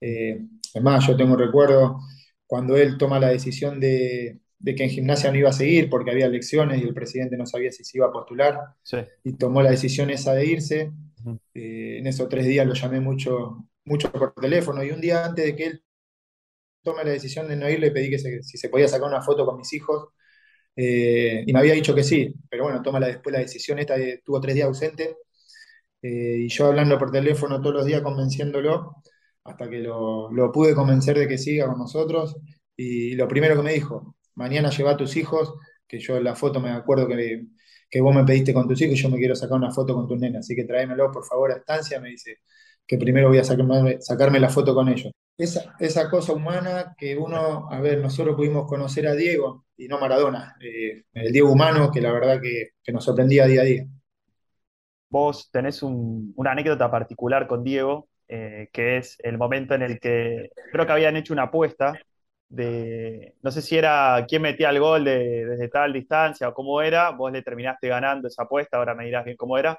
Eh, 0.00 0.40
es 0.74 0.82
más, 0.82 1.06
yo 1.06 1.16
tengo 1.16 1.32
un 1.34 1.38
recuerdo 1.38 1.98
cuando 2.46 2.76
él 2.76 2.98
toma 2.98 3.18
la 3.20 3.28
decisión 3.28 3.80
de, 3.80 4.40
de 4.58 4.74
que 4.74 4.84
en 4.84 4.90
gimnasia 4.90 5.30
no 5.32 5.38
iba 5.38 5.50
a 5.50 5.52
seguir 5.52 5.88
porque 5.90 6.10
había 6.10 6.26
elecciones 6.26 6.80
y 6.82 6.84
el 6.84 6.94
presidente 6.94 7.36
no 7.36 7.46
sabía 7.46 7.72
si 7.72 7.84
se 7.84 7.98
iba 7.98 8.06
a 8.08 8.12
postular 8.12 8.58
Sí. 8.82 8.98
y 9.24 9.34
tomó 9.34 9.62
la 9.62 9.70
decisión 9.70 10.10
esa 10.10 10.34
de 10.34 10.46
irse. 10.46 10.92
Eh, 11.54 11.98
en 11.98 12.06
esos 12.06 12.28
tres 12.28 12.46
días 12.46 12.66
lo 12.66 12.74
llamé 12.74 13.00
mucho, 13.00 13.68
mucho 13.84 14.10
por 14.12 14.34
teléfono 14.34 14.82
y 14.84 14.90
un 14.90 15.00
día 15.00 15.24
antes 15.26 15.44
de 15.46 15.56
que 15.56 15.64
él 15.66 15.84
tome 16.82 17.04
la 17.04 17.10
decisión 17.12 17.48
de 17.48 17.56
no 17.56 17.68
ir, 17.70 17.78
le 17.80 17.90
pedí 17.90 18.10
que 18.10 18.18
se- 18.18 18.42
si 18.42 18.58
se 18.58 18.68
podía 18.68 18.88
sacar 18.88 19.08
una 19.08 19.22
foto 19.22 19.44
con 19.46 19.56
mis 19.56 19.72
hijos 19.72 20.08
eh, 20.76 21.44
y 21.46 21.52
me 21.52 21.60
había 21.60 21.74
dicho 21.74 21.94
que 21.94 22.04
sí, 22.04 22.34
pero 22.50 22.64
bueno, 22.64 22.82
toma 22.82 23.00
la, 23.00 23.08
después 23.08 23.32
la 23.32 23.40
decisión 23.40 23.78
esta, 23.80 23.96
de- 23.96 24.22
tuvo 24.24 24.40
tres 24.40 24.54
días 24.56 24.68
ausente 24.68 25.16
eh, 26.02 26.36
y 26.40 26.48
yo 26.48 26.66
hablando 26.66 26.98
por 26.98 27.10
teléfono 27.10 27.60
todos 27.60 27.76
los 27.76 27.86
días 27.86 28.02
convenciéndolo 28.02 28.96
hasta 29.44 29.68
que 29.70 29.78
lo, 29.78 30.30
lo 30.32 30.52
pude 30.52 30.74
convencer 30.74 31.18
de 31.18 31.28
que 31.28 31.38
siga 31.38 31.66
con 31.66 31.78
nosotros 31.78 32.36
y 32.76 33.14
lo 33.14 33.28
primero 33.28 33.56
que 33.56 33.62
me 33.62 33.72
dijo, 33.72 34.16
mañana 34.34 34.70
lleva 34.70 34.92
a 34.92 34.96
tus 34.96 35.16
hijos, 35.16 35.54
que 35.86 35.98
yo 35.98 36.16
en 36.16 36.24
la 36.24 36.34
foto 36.34 36.60
me 36.60 36.70
acuerdo 36.70 37.06
que, 37.06 37.46
que 37.90 38.00
vos 38.00 38.14
me 38.14 38.24
pediste 38.24 38.54
con 38.54 38.66
tus 38.66 38.80
hijos 38.80 38.98
yo 38.98 39.10
me 39.10 39.18
quiero 39.18 39.36
sacar 39.36 39.56
una 39.58 39.70
foto 39.70 39.94
con 39.94 40.06
tus 40.08 40.18
nenas, 40.18 40.40
así 40.40 40.56
que 40.56 40.64
tráemelo 40.64 41.10
por 41.12 41.24
favor 41.24 41.52
a 41.52 41.56
estancia, 41.56 42.00
me 42.00 42.10
dice 42.10 42.38
que 42.86 42.98
primero 42.98 43.28
voy 43.28 43.38
a 43.38 43.44
sacarme, 43.44 44.00
sacarme 44.00 44.40
la 44.40 44.48
foto 44.48 44.74
con 44.74 44.88
ellos. 44.88 45.12
Esa, 45.36 45.74
esa 45.78 46.10
cosa 46.10 46.32
humana 46.32 46.94
que 46.98 47.16
uno, 47.16 47.68
a 47.70 47.80
ver, 47.80 47.98
nosotros 47.98 48.36
pudimos 48.36 48.66
conocer 48.66 49.06
a 49.06 49.14
Diego 49.14 49.66
y 49.76 49.88
no 49.88 49.98
Maradona, 49.98 50.56
eh, 50.60 51.04
el 51.14 51.32
Diego 51.32 51.50
humano 51.50 51.90
que 51.90 52.00
la 52.00 52.12
verdad 52.12 52.40
que, 52.40 52.70
que 52.82 52.92
nos 52.92 53.04
sorprendía 53.04 53.46
día 53.46 53.62
a 53.62 53.64
día. 53.64 53.86
Vos 55.12 55.50
tenés 55.52 55.82
un- 55.82 56.32
una 56.36 56.52
anécdota 56.52 56.90
particular 56.90 57.46
con 57.46 57.62
Diego, 57.64 58.08
eh, 58.28 58.68
que 58.72 58.96
es 58.98 59.16
el 59.20 59.38
momento 59.38 59.74
en 59.74 59.82
el 59.82 60.00
que 60.00 60.50
creo 60.70 60.86
que 60.86 60.92
habían 60.92 61.16
hecho 61.16 61.32
una 61.34 61.44
apuesta 61.44 62.02
de, 62.48 63.34
no 63.42 63.50
sé 63.50 63.62
si 63.62 63.76
era 63.78 64.24
quién 64.28 64.42
metía 64.42 64.70
el 64.70 64.80
gol 64.80 65.04
de- 65.04 65.46
desde 65.46 65.68
tal 65.68 65.92
distancia 65.92 66.48
o 66.48 66.54
cómo 66.54 66.80
era, 66.82 67.10
vos 67.10 67.32
le 67.32 67.42
terminaste 67.42 67.88
ganando 67.88 68.28
esa 68.28 68.42
apuesta, 68.44 68.78
ahora 68.78 68.94
me 68.94 69.04
dirás 69.06 69.24
bien 69.24 69.36
cómo 69.36 69.58
era. 69.58 69.78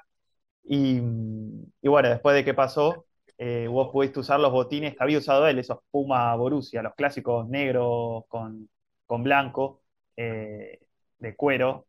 Y, 0.64 1.00
y 1.82 1.88
bueno, 1.88 2.08
después 2.08 2.34
de 2.36 2.44
que 2.44 2.54
pasó, 2.54 3.06
eh, 3.38 3.66
vos 3.68 3.90
pudiste 3.92 4.20
usar 4.20 4.40
los 4.40 4.52
botines 4.52 4.94
que 4.96 5.02
había 5.02 5.18
usado 5.18 5.46
él, 5.48 5.58
esos 5.58 5.78
Puma 5.90 6.34
Borussia, 6.36 6.82
los 6.82 6.94
clásicos 6.94 7.48
negros 7.48 8.24
con, 8.28 8.68
con 9.06 9.22
blanco, 9.22 9.82
eh, 10.16 10.80
de 11.18 11.36
cuero. 11.36 11.86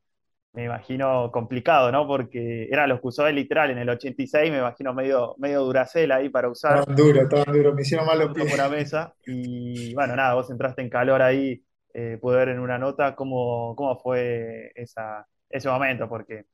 Me 0.56 0.64
imagino 0.66 1.32
complicado, 1.32 1.92
¿no? 1.92 2.08
Porque 2.08 2.66
eran 2.72 2.90
los 2.90 3.02
que 3.02 3.08
usó 3.08 3.28
él 3.28 3.36
literal 3.36 3.72
en 3.72 3.78
el 3.80 3.90
86, 3.90 4.52
me 4.52 4.60
imagino 4.60 4.94
medio, 4.94 5.36
medio 5.38 5.62
duracel 5.64 6.12
ahí 6.14 6.30
para 6.30 6.50
usar 6.50 6.86
Estaban 6.86 6.96
duros, 6.96 7.24
estaban 7.24 7.54
duros, 7.56 7.74
me 7.76 7.82
hicieron 7.82 8.06
mal 8.08 8.20
los 8.20 8.34
pies. 8.34 8.54
la 8.58 8.70
mesa. 8.70 9.16
Y 9.26 9.94
bueno, 9.96 10.16
nada, 10.16 10.34
vos 10.36 10.50
entraste 10.52 10.82
en 10.82 10.90
calor 10.90 11.22
ahí, 11.22 11.64
eh, 11.94 12.18
pude 12.22 12.38
ver 12.38 12.50
en 12.50 12.60
una 12.60 12.78
nota 12.78 13.16
cómo, 13.16 13.76
cómo 13.76 13.98
fue 14.00 14.72
esa, 14.76 15.28
ese 15.50 15.70
momento, 15.70 16.08
porque 16.10 16.46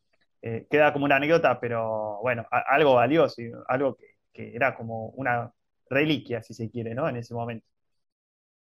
eh, 0.42 0.68
queda 0.70 0.94
como 0.94 1.06
una 1.06 1.18
anécdota, 1.18 1.60
pero 1.60 2.20
bueno, 2.22 2.46
a- 2.52 2.60
algo 2.76 2.96
valioso, 2.96 3.42
algo 3.68 3.96
que, 3.98 4.06
que 4.34 4.56
era 4.56 4.76
como 4.76 5.08
una 5.10 5.52
reliquia, 5.90 6.42
si 6.44 6.54
se 6.54 6.70
quiere, 6.72 6.96
¿no? 6.96 7.10
En 7.10 7.18
ese 7.18 7.34
momento. 7.34 7.66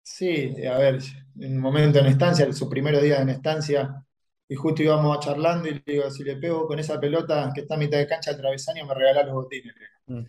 Sí, 0.03 0.55
a 0.67 0.79
ver, 0.79 0.99
en 1.39 1.53
un 1.57 1.61
momento 1.61 1.99
en 1.99 2.07
estancia, 2.07 2.51
su 2.53 2.69
primer 2.69 3.01
día 3.01 3.21
en 3.21 3.29
estancia, 3.29 4.05
y 4.49 4.55
justo 4.57 4.83
íbamos 4.83 5.21
charlando 5.21 5.69
y 5.69 5.75
le 5.75 5.83
digo, 5.87 6.11
si 6.11 6.25
le 6.25 6.37
pego 6.37 6.67
con 6.67 6.79
esa 6.79 7.01
pelota 7.01 7.53
que 7.55 7.63
está 7.63 7.75
a 7.75 7.79
mitad 7.79 7.99
de 7.99 8.07
cancha 8.07 8.31
al 8.33 8.39
travesaño, 8.39 8.87
me 8.87 8.95
regalás 8.95 9.27
los 9.27 9.35
botines. 9.35 9.75
Mm, 10.07 10.23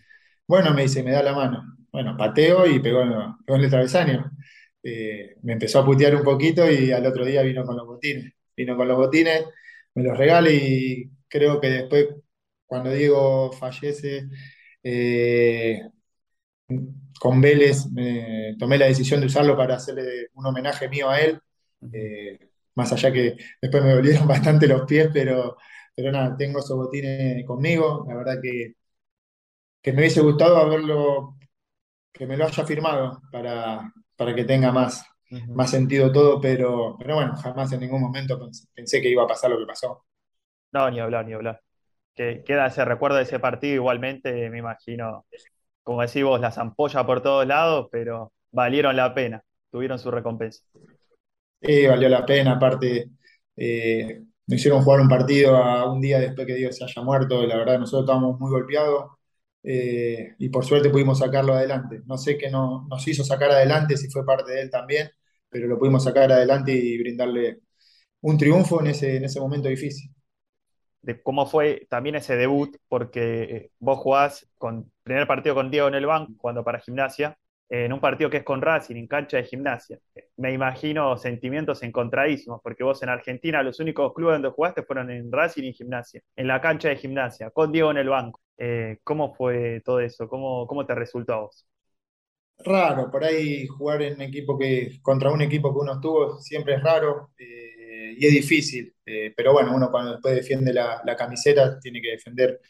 Bueno, 0.46 0.74
me 0.74 0.82
dice, 0.82 1.02
me 1.02 1.12
da 1.12 1.22
la 1.22 1.32
mano. 1.34 1.62
Bueno, 1.92 2.16
pateo 2.16 2.66
y 2.66 2.80
pegó, 2.80 3.02
en- 3.02 3.12
pegó 3.44 3.58
en 3.58 3.64
el 3.64 3.70
travesaño. 3.70 4.30
Eh, 4.82 5.36
me 5.42 5.52
empezó 5.54 5.80
a 5.80 5.84
putear 5.84 6.14
un 6.16 6.24
poquito 6.24 6.70
y 6.70 6.90
al 6.92 7.06
otro 7.06 7.24
día 7.24 7.42
vino 7.42 7.64
con 7.64 7.76
los 7.76 7.86
botines. 7.86 8.32
Vino 8.56 8.76
con 8.76 8.88
los 8.88 8.96
botines, 8.96 9.44
me 9.94 10.02
los 10.04 10.16
regala 10.18 10.50
y 10.50 11.10
creo 11.28 11.60
que 11.60 11.68
después, 11.70 12.08
cuando 12.66 12.90
Diego 12.90 13.52
fallece, 13.52 14.28
eh, 14.82 15.82
con 17.20 17.40
Vélez, 17.40 17.86
me 17.92 18.56
tomé 18.58 18.78
la 18.78 18.86
decisión 18.86 19.20
de 19.20 19.26
usarlo 19.26 19.56
para 19.56 19.76
hacerle 19.76 20.28
un 20.34 20.46
homenaje 20.46 20.88
mío 20.88 21.10
a 21.10 21.20
él. 21.20 21.40
Eh, 21.92 22.49
más 22.74 22.92
allá 22.92 23.12
que 23.12 23.36
después 23.60 23.82
me 23.84 23.94
dolieron 23.94 24.26
bastante 24.28 24.66
los 24.68 24.82
pies, 24.86 25.08
pero, 25.12 25.56
pero 25.94 26.12
nada, 26.12 26.36
tengo 26.36 26.60
esos 26.60 26.76
botines 26.76 27.44
conmigo. 27.46 28.04
La 28.08 28.16
verdad 28.16 28.36
que, 28.42 28.74
que 29.82 29.92
me 29.92 30.00
hubiese 30.00 30.20
gustado 30.20 30.56
haberlo 30.58 31.36
que 32.12 32.26
me 32.26 32.36
lo 32.36 32.46
haya 32.46 32.66
firmado 32.66 33.22
para, 33.32 33.92
para 34.16 34.34
que 34.34 34.44
tenga 34.44 34.72
más, 34.72 35.04
más 35.54 35.70
sentido 35.70 36.12
todo, 36.12 36.40
pero, 36.40 36.96
pero 36.98 37.16
bueno, 37.16 37.36
jamás 37.36 37.72
en 37.72 37.80
ningún 37.80 38.02
momento 38.02 38.38
pensé, 38.40 38.66
pensé 38.74 39.02
que 39.02 39.10
iba 39.10 39.24
a 39.24 39.28
pasar 39.28 39.50
lo 39.50 39.58
que 39.58 39.66
pasó. 39.66 40.04
No, 40.72 40.90
ni 40.90 41.00
hablar, 41.00 41.26
ni 41.26 41.32
hablar. 41.32 41.62
Que 42.14 42.44
queda 42.44 42.66
ese 42.66 42.84
recuerdo 42.84 43.16
de 43.18 43.24
ese 43.24 43.40
partido 43.40 43.74
igualmente, 43.76 44.50
me 44.50 44.58
imagino, 44.58 45.26
como 45.84 46.02
decís 46.02 46.24
vos, 46.24 46.40
las 46.40 46.58
ampollas 46.58 47.04
por 47.06 47.22
todos 47.22 47.46
lados, 47.46 47.88
pero 47.92 48.32
valieron 48.52 48.96
la 48.96 49.14
pena, 49.14 49.44
tuvieron 49.70 49.98
su 49.98 50.10
recompensa. 50.10 50.64
Eh, 51.60 51.88
valió 51.88 52.08
la 52.08 52.24
pena, 52.24 52.52
aparte, 52.52 53.10
eh, 53.56 54.22
nos 54.46 54.58
hicieron 54.58 54.82
jugar 54.82 55.00
un 55.00 55.08
partido 55.08 55.56
a 55.56 55.90
un 55.92 56.00
día 56.00 56.18
después 56.18 56.46
que 56.46 56.54
Dios 56.54 56.76
se 56.76 56.84
haya 56.84 57.02
muerto, 57.02 57.46
la 57.46 57.56
verdad 57.56 57.78
nosotros 57.78 58.04
estábamos 58.04 58.40
muy 58.40 58.50
golpeados 58.50 59.12
eh, 59.62 60.34
y 60.38 60.48
por 60.48 60.64
suerte 60.64 60.88
pudimos 60.90 61.18
sacarlo 61.18 61.52
adelante. 61.54 62.00
No 62.06 62.16
sé 62.18 62.38
qué 62.38 62.50
no, 62.50 62.86
nos 62.88 63.06
hizo 63.08 63.24
sacar 63.24 63.50
adelante, 63.50 63.96
si 63.96 64.08
fue 64.10 64.24
parte 64.24 64.52
de 64.52 64.62
él 64.62 64.70
también, 64.70 65.10
pero 65.50 65.66
lo 65.68 65.78
pudimos 65.78 66.04
sacar 66.04 66.32
adelante 66.32 66.72
y 66.72 66.98
brindarle 66.98 67.60
un 68.22 68.38
triunfo 68.38 68.80
en 68.80 68.88
ese, 68.88 69.16
en 69.16 69.24
ese 69.24 69.40
momento 69.40 69.68
difícil. 69.68 70.10
de 71.02 71.22
cómo 71.22 71.46
fue 71.46 71.86
también 71.88 72.16
ese 72.16 72.36
debut, 72.36 72.76
porque 72.88 73.42
eh, 73.44 73.72
vos 73.78 73.98
jugás 73.98 74.46
con 74.58 74.92
primer 75.02 75.26
partido 75.26 75.54
con 75.54 75.70
Diego 75.70 75.88
en 75.88 75.94
el 75.94 76.06
banco, 76.06 76.32
cuando 76.38 76.62
para 76.64 76.80
Gimnasia, 76.80 77.38
en 77.70 77.92
un 77.92 78.00
partido 78.00 78.28
que 78.28 78.38
es 78.38 78.44
con 78.44 78.60
Racing, 78.60 78.96
en 78.96 79.06
cancha 79.06 79.36
de 79.36 79.44
Gimnasia. 79.44 79.98
Me 80.36 80.52
imagino 80.52 81.16
sentimientos 81.16 81.84
encontradísimos, 81.84 82.60
porque 82.64 82.82
vos 82.82 83.00
en 83.04 83.08
Argentina 83.08 83.62
los 83.62 83.78
únicos 83.78 84.12
clubes 84.12 84.34
donde 84.34 84.50
jugaste 84.50 84.82
fueron 84.82 85.08
en 85.10 85.30
Racing 85.30 85.62
y 85.62 85.72
Gimnasia, 85.72 86.20
en 86.34 86.48
la 86.48 86.60
cancha 86.60 86.88
de 86.88 86.96
Gimnasia, 86.96 87.50
con 87.50 87.70
Diego 87.70 87.92
en 87.92 87.98
el 87.98 88.08
banco. 88.08 88.40
Eh, 88.58 88.98
¿cómo 89.04 89.32
fue 89.34 89.80
todo 89.84 90.00
eso? 90.00 90.28
¿Cómo, 90.28 90.66
cómo 90.66 90.84
te 90.84 90.96
resultó 90.96 91.32
a 91.32 91.40
vos? 91.42 91.64
Raro, 92.58 93.10
por 93.10 93.24
ahí 93.24 93.66
jugar 93.68 94.02
en 94.02 94.14
un 94.14 94.22
equipo 94.22 94.58
que, 94.58 94.98
contra 95.00 95.30
un 95.30 95.40
equipo 95.40 95.72
que 95.72 95.78
uno 95.78 95.94
estuvo 95.94 96.38
siempre 96.40 96.74
es 96.74 96.82
raro 96.82 97.30
eh, 97.38 98.14
y 98.18 98.26
es 98.26 98.32
difícil, 98.32 98.92
eh, 99.06 99.32
pero 99.34 99.52
bueno, 99.52 99.74
uno 99.74 99.90
cuando 99.90 100.12
después 100.12 100.34
defiende 100.34 100.74
la 100.74 101.16
camiseta 101.16 101.78
tiene 101.80 102.02
que 102.02 102.10
defender 102.10 102.60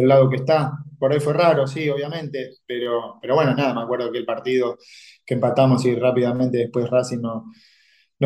del 0.00 0.08
lado 0.08 0.28
que 0.30 0.36
está. 0.36 0.72
Por 0.98 1.12
ahí 1.12 1.20
fue 1.20 1.32
raro, 1.32 1.66
sí, 1.66 1.88
obviamente, 1.88 2.56
pero, 2.66 3.18
pero 3.20 3.34
bueno, 3.36 3.54
nada, 3.54 3.74
me 3.74 3.82
acuerdo 3.82 4.10
que 4.12 4.18
el 4.18 4.26
partido 4.26 4.78
que 5.24 5.34
empatamos 5.34 5.84
y 5.84 5.94
rápidamente 5.94 6.58
después 6.58 6.90
Racing 6.90 7.20
no, 7.20 7.44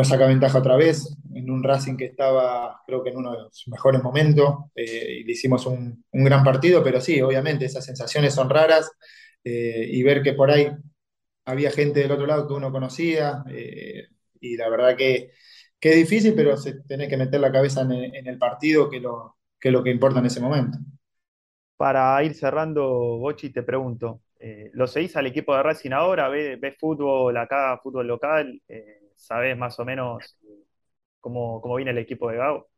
saca 0.03 0.25
ventaja 0.27 0.57
otra 0.59 0.75
vez, 0.75 1.15
en 1.33 1.49
un 1.51 1.63
Racing 1.63 1.97
que 1.97 2.05
estaba 2.05 2.81
creo 2.87 3.03
que 3.03 3.09
en 3.11 3.17
uno 3.17 3.31
de 3.33 3.37
sus 3.51 3.67
mejores 3.69 4.01
momentos, 4.03 4.55
eh, 4.75 5.19
y 5.21 5.23
le 5.23 5.31
hicimos 5.33 5.65
un, 5.65 6.03
un 6.11 6.23
gran 6.23 6.43
partido, 6.43 6.83
pero 6.83 6.99
sí, 7.01 7.21
obviamente 7.21 7.65
esas 7.65 7.85
sensaciones 7.85 8.33
son 8.33 8.49
raras. 8.49 8.89
eh, 9.43 9.87
y 9.91 10.03
ver 10.03 10.21
que 10.23 10.33
por 10.33 10.49
ahí 10.51 10.69
había 11.45 11.71
gente 11.71 11.99
del 12.01 12.11
otro 12.11 12.25
lado 12.25 12.47
que 12.47 12.53
uno 12.53 12.71
conocía, 12.71 13.43
eh, 13.49 14.07
y 14.39 14.57
la 14.57 14.69
verdad 14.69 14.95
que, 14.97 15.31
que 15.79 15.89
es 15.91 15.95
difícil, 15.97 16.33
pero 16.35 16.57
se, 16.57 16.81
tenés 16.83 17.09
que 17.09 17.17
meter 17.17 17.39
la 17.39 17.51
cabeza 17.51 17.81
en 17.81 17.91
el, 17.91 18.15
en 18.15 18.27
el 18.27 18.37
partido, 18.37 18.89
que, 18.89 18.99
lo, 18.99 19.37
que 19.59 19.69
es 19.69 19.73
lo 19.73 19.83
que 19.83 19.91
importa 19.91 20.19
en 20.19 20.25
ese 20.27 20.39
momento. 20.41 20.77
Para 21.83 22.23
ir 22.23 22.33
cerrando, 22.33 23.17
Bochi, 23.19 23.49
te 23.51 23.61
pregunto, 23.61 24.21
eh, 24.39 24.71
¿lo 24.73 24.87
seguís 24.87 25.17
al 25.17 25.27
equipo 25.27 25.53
de 25.53 25.63
Racing 25.63 25.91
ahora? 25.91 26.29
¿Ves, 26.29 26.57
ves 26.57 26.77
fútbol 26.79 27.35
acá, 27.35 27.77
fútbol 27.83 28.07
local? 28.07 28.61
Eh, 28.69 29.11
¿sabés 29.17 29.57
más 29.57 29.77
o 29.79 29.83
menos 29.85 30.37
cómo, 31.19 31.61
cómo 31.61 31.75
viene 31.75 31.91
el 31.91 31.97
equipo 31.99 32.29
de 32.29 32.37
Gago? 32.37 32.69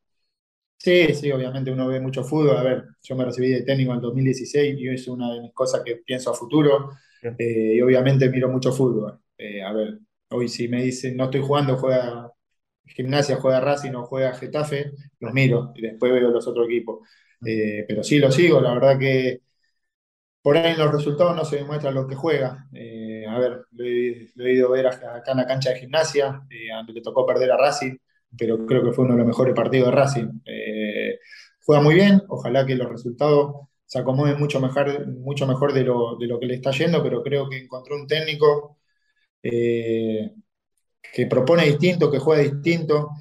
Sí, 0.78 1.14
sí, 1.16 1.32
obviamente 1.32 1.72
uno 1.72 1.88
ve 1.88 2.00
mucho 2.00 2.24
fútbol. 2.24 2.58
A 2.58 2.64
ver, 2.64 2.84
yo 3.02 3.16
me 3.16 3.26
recibí 3.26 3.50
de 3.50 3.64
técnico 3.64 3.92
en 3.92 3.98
el 3.98 4.02
2016 4.02 4.76
y 4.80 4.88
es 4.90 5.08
una 5.08 5.34
de 5.34 5.42
mis 5.42 5.54
cosas 5.54 5.82
que 5.84 5.98
pienso 5.98 6.32
a 6.32 6.34
futuro. 6.36 6.92
Eh, 7.38 7.76
y 7.76 7.82
obviamente 7.82 8.30
miro 8.30 8.50
mucho 8.50 8.72
fútbol. 8.72 9.20
Eh, 9.38 9.64
a 9.64 9.74
ver, 9.74 10.00
hoy 10.30 10.48
si 10.48 10.68
me 10.68 10.84
dicen 10.84 11.18
no 11.18 11.26
estoy 11.26 11.42
jugando, 11.42 11.78
juega 11.78 12.32
Gimnasia, 12.86 13.38
juega 13.38 13.60
Racing 13.62 13.94
o 13.96 14.06
juega 14.06 14.34
Getafe, 14.36 14.92
los 15.20 15.34
miro 15.34 15.72
y 15.76 15.82
después 15.82 16.12
veo 16.14 16.30
los 16.30 16.48
otros 16.48 16.68
equipos. 16.68 17.00
Eh, 17.46 17.86
pero 17.88 18.04
sí 18.04 18.20
lo 18.20 18.32
sigo, 18.32 18.62
la 18.62 18.74
verdad 18.74 18.98
que 18.98 19.42
por 20.42 20.58
ahí 20.58 20.74
en 20.74 20.80
los 20.80 20.92
resultados 20.92 21.36
no 21.36 21.44
se 21.44 21.58
demuestra 21.58 21.92
lo 21.92 22.08
que 22.08 22.16
juega. 22.16 22.68
Eh, 22.74 23.26
a 23.28 23.40
ver, 23.40 23.66
lo 23.72 23.86
he, 23.86 24.54
ido 24.54 24.68
a 24.68 24.72
ver 24.72 24.88
acá 24.88 25.24
en 25.32 25.38
la 25.38 25.48
cancha 25.48 25.72
de 25.72 25.80
Gimnasia, 25.80 26.44
eh, 26.50 26.68
donde 26.72 26.94
le 26.94 27.02
tocó 27.02 27.26
perder 27.26 27.52
a 27.52 27.58
Racing, 27.58 27.98
pero 28.38 28.66
creo 28.66 28.84
que 28.84 28.92
fue 28.92 29.06
uno 29.06 29.14
de 29.14 29.20
los 29.20 29.28
mejores 29.28 29.56
partidos 29.56 29.90
de 29.90 29.96
Racing. 29.96 30.28
Juega 31.66 31.82
muy 31.82 31.96
bien, 31.96 32.22
ojalá 32.28 32.66
que 32.66 32.76
los 32.76 32.90
resultados 32.90 33.68
se 33.86 34.00
acomoden 34.00 34.38
mucho 34.38 34.60
mejor, 34.60 35.08
mucho 35.08 35.48
mejor 35.48 35.74
de 35.74 35.84
lo, 35.84 36.16
de 36.18 36.28
lo 36.28 36.40
que 36.40 36.46
le 36.46 36.56
está 36.56 36.72
yendo, 36.72 37.02
pero 37.02 37.24
creo 37.24 37.50
que 37.50 37.58
encontró 37.58 37.96
un 37.96 38.06
técnico 38.08 38.78
que 41.16 41.28
propone 41.28 41.66
distinto, 41.66 42.12
que 42.12 42.20
juega 42.20 42.44
distinto. 42.44 43.12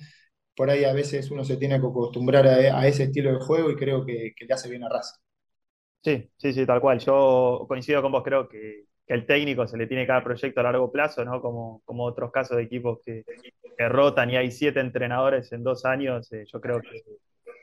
Por 0.57 0.71
ahí 0.71 0.85
a 0.85 0.93
veces 0.93 1.31
uno 1.31 1.45
se 1.45 1.57
tiene 1.57 1.81
que 1.81 1.87
acostumbrar 1.87 2.47
a, 2.47 2.87
ese 2.87 3.05
estilo 3.05 3.33
de 3.33 3.45
juego 3.45 3.71
y 3.71 3.77
creo 3.77 4.05
que, 4.05 4.35
le 4.39 4.55
hace 4.55 4.71
bien 4.71 4.85
a 4.85 4.89
Racing. 4.89 5.21
Sí, 6.03 6.31
sí, 6.37 6.53
sí, 6.53 6.67
tal 6.67 6.81
cual. 6.81 6.99
Yo 7.01 7.65
coincido 7.69 8.03
con 8.03 8.13
vos, 8.13 8.23
creo 8.23 8.49
que, 8.49 8.85
el 9.07 9.27
técnico 9.27 9.67
se 9.67 9.77
le 9.77 9.87
tiene 9.87 10.07
cada 10.07 10.25
proyecto 10.25 10.61
a 10.61 10.63
largo 10.63 10.91
plazo, 10.91 11.25
¿no? 11.25 11.41
Como, 11.43 11.83
como 11.85 12.05
otros 12.05 12.31
casos 12.33 12.57
de 12.57 12.63
equipos 12.63 13.01
que, 13.05 13.25
rotan 13.89 14.31
y 14.31 14.37
hay 14.37 14.51
siete 14.51 14.81
entrenadores 14.81 15.53
en 15.53 15.63
dos 15.63 15.85
años. 15.85 16.33
eh, 16.33 16.45
yo 16.47 16.61
creo 16.61 16.81
que 16.81 17.03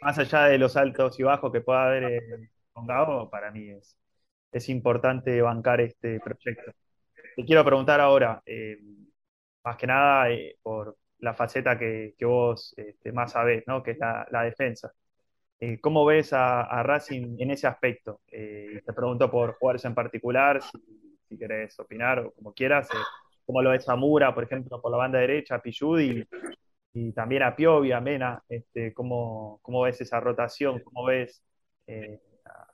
más 0.01 0.17
allá 0.19 0.45
de 0.45 0.57
los 0.57 0.75
altos 0.75 1.19
y 1.19 1.23
bajos 1.23 1.51
que 1.51 1.61
pueda 1.61 1.85
haber 1.87 2.03
eh, 2.03 2.49
con 2.73 2.85
Gago, 2.85 3.29
para 3.29 3.51
mí 3.51 3.69
es, 3.69 3.97
es 4.51 4.69
importante 4.69 5.41
bancar 5.41 5.81
este 5.81 6.19
proyecto. 6.19 6.71
Te 7.35 7.45
quiero 7.45 7.63
preguntar 7.63 8.01
ahora, 8.01 8.41
eh, 8.45 8.77
más 9.63 9.77
que 9.77 9.87
nada 9.87 10.27
por 10.61 10.97
la 11.21 11.33
faceta 11.33 11.77
que, 11.77 12.15
vos 12.21 12.73
este, 12.77 13.11
más 13.11 13.31
sabés, 13.33 13.63
¿no? 13.67 13.81
Que 13.83 13.91
es 13.91 13.99
la, 13.99 14.43
defensa. 14.43 14.91
Eh, 15.59 15.79
¿cómo 15.79 16.05
ves 16.05 16.33
a, 16.33 16.83
Racing 16.83 17.37
en 17.39 17.51
ese 17.51 17.67
aspecto? 17.67 18.21
Eh, 18.27 18.81
te 18.85 18.93
pregunto 18.93 19.29
por 19.31 19.53
jugadores 19.55 19.85
en 19.85 19.95
particular, 19.95 20.61
si, 20.61 20.79
si 21.29 21.37
querés 21.37 21.79
opinar 21.79 22.19
o 22.19 22.31
como 22.31 22.53
quieras. 22.53 22.89
eh, 22.91 22.97
¿cómo 23.45 23.61
lo 23.61 23.71
ves 23.71 23.87
a 23.89 23.95
Mura, 23.95 24.33
por 24.33 24.43
ejemplo, 24.45 24.81
por 24.81 24.91
la 24.91 24.97
banda 24.97 25.19
derecha, 25.19 25.59
Pilludi 25.59 26.25
y 26.93 27.11
también 27.13 27.43
a 27.43 27.55
Piovi, 27.55 27.91
a 27.91 28.01
Mena? 28.01 28.43
Este, 28.47 28.93
¿cómo, 28.93 29.59
cómo 29.61 29.81
ves 29.81 30.01
esa 30.01 30.19
rotación? 30.19 30.81
¿Cómo 30.83 31.05
ves 31.05 31.43
eh, 31.87 32.21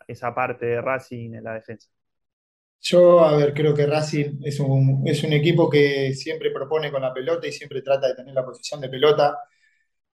esa 0.08 0.34
parte 0.34 0.66
de 0.68 0.82
Racing 0.82 1.36
en 1.36 1.44
la 1.44 1.54
defensa? 1.56 1.90
Yo, 2.80 3.20
a 3.26 3.36
ver, 3.36 3.54
creo 3.54 3.74
que 3.74 3.86
Racing 3.86 4.40
es 4.44 4.60
un, 4.60 5.04
es 5.06 5.24
un 5.24 5.34
equipo 5.34 5.70
que 5.70 6.14
siempre 6.14 6.52
propone 6.52 6.92
con 6.92 7.02
la 7.02 7.14
pelota 7.14 7.48
y 7.48 7.52
siempre 7.52 7.82
trata 7.82 8.08
de 8.08 8.16
tener 8.16 8.34
la 8.34 8.46
posición 8.46 8.80
de 8.80 8.90
pelota. 8.90 9.38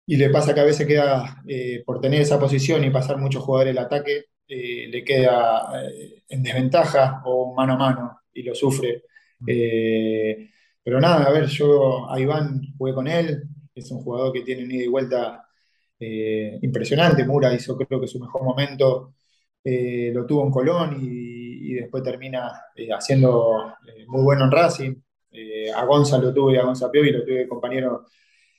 Y 0.06 0.16
le 0.16 0.30
pasa 0.30 0.54
que 0.54 0.60
a 0.60 0.64
veces 0.64 0.86
queda, 0.86 1.42
eh, 1.48 1.82
por 1.86 2.00
tener 2.00 2.22
esa 2.22 2.40
posición 2.40 2.84
y 2.84 2.90
pasar 2.90 3.18
muchos 3.18 3.42
jugadores 3.44 3.72
el 3.72 3.78
ataque, 3.78 4.26
eh, 4.48 4.88
le 4.90 5.04
queda 5.04 5.84
eh, 5.90 6.24
en 6.28 6.42
desventaja 6.42 7.22
o 7.26 7.54
mano 7.54 7.74
a 7.74 7.76
mano 7.78 8.20
y 8.34 8.42
lo 8.44 8.54
sufre. 8.54 9.04
Eh, 9.46 10.50
pero 10.82 11.00
nada, 11.00 11.26
a 11.26 11.32
ver, 11.32 11.46
yo 11.48 12.10
a 12.10 12.20
Iván 12.20 12.62
jugué 12.78 12.94
con 12.94 13.08
él, 13.08 13.44
es 13.74 13.90
un 13.92 14.02
jugador 14.02 14.32
que 14.32 14.42
tiene 14.42 14.64
un 14.64 14.72
ida 14.72 14.84
y 14.84 14.88
vuelta 14.88 15.46
eh, 16.00 16.58
impresionante. 16.62 17.24
Mura 17.24 17.54
hizo 17.54 17.76
creo 17.76 18.00
que 18.00 18.08
su 18.08 18.20
mejor 18.20 18.42
momento 18.44 19.14
lo 19.64 20.26
tuvo 20.26 20.44
en 20.46 20.50
Colón 20.52 20.98
y, 21.02 21.39
y 21.70 21.74
después 21.74 22.02
termina 22.02 22.52
eh, 22.74 22.88
haciendo 22.92 23.74
eh, 23.86 24.04
muy 24.06 24.22
bueno 24.22 24.44
en 24.44 24.50
Racing. 24.50 24.94
Eh, 25.30 25.70
a 25.72 25.84
Gonza 25.84 26.18
lo 26.18 26.34
tuve, 26.34 26.58
a 26.58 26.64
Gonza 26.64 26.90
Piovi 26.90 27.12
lo 27.12 27.24
tuve 27.24 27.46
compañero 27.48 28.06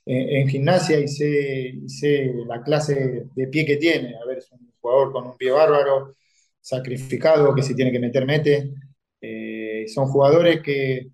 en, 0.06 0.48
gimnasia 0.50 1.00
y 1.00 1.08
sé, 1.08 1.70
y 1.84 1.90
sé 1.90 2.34
la 2.48 2.64
clase 2.64 3.26
de 3.36 3.48
pie 3.48 3.66
que 3.66 3.78
tiene. 3.78 4.16
A 4.16 4.26
ver, 4.26 4.40
es 4.40 4.52
un 4.52 4.72
jugador 4.82 5.12
con 5.12 5.28
un 5.28 5.38
pie 5.38 5.52
bárbaro, 5.52 6.16
sacrificado, 6.62 7.54
que 7.54 7.64
si 7.64 7.76
tiene 7.76 7.92
que 7.92 8.00
meter, 8.00 8.26
mete. 8.26 8.72
Son 9.94 10.08
jugadores 10.08 10.62
que, 10.62 11.10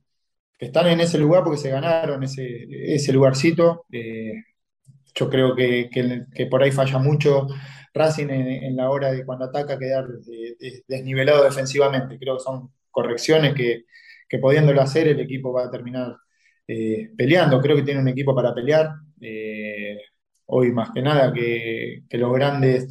que 0.59 0.65
están 0.67 0.87
en 0.87 1.01
ese 1.01 1.17
lugar 1.19 1.43
porque 1.43 1.59
se 1.59 1.69
ganaron 1.71 2.23
ese, 2.23 2.67
ese 2.93 3.13
lugarcito. 3.13 3.85
Yo 5.15 5.29
creo 5.29 5.55
que- 5.55 5.89
que 6.33 6.45
por 6.45 6.61
ahí 6.63 6.71
falla 6.71 6.99
mucho 6.99 7.47
Racing 7.97 8.29
en, 8.29 8.75
la 8.75 8.89
hora 8.89 9.11
de 9.11 9.25
cuando 9.25 9.45
ataca 9.45 9.77
quedar 9.79 10.07
des- 10.07 10.83
desnivelado 10.87 11.43
defensivamente. 11.43 12.17
Creo 12.19 12.37
que 12.37 12.43
son 12.43 12.71
correcciones 12.91 13.53
que, 13.55 13.85
que 14.29 14.39
pudiéndolo 14.39 14.81
hacer 14.81 15.07
el 15.07 15.19
equipo 15.19 15.53
va 15.53 15.65
a 15.65 15.71
terminar 15.71 16.15
eh, 16.67 17.09
peleando. 17.17 17.61
Creo 17.61 17.75
que 17.75 17.83
tiene 17.83 18.01
un 18.01 18.07
equipo 18.09 18.35
para 18.35 18.53
pelear. 18.53 18.91
Eh, 19.21 19.97
hoy 20.47 20.71
más 20.71 20.91
que 20.91 21.01
nada 21.01 21.33
que, 21.33 22.03
los 22.11 22.33
grandes 22.33 22.87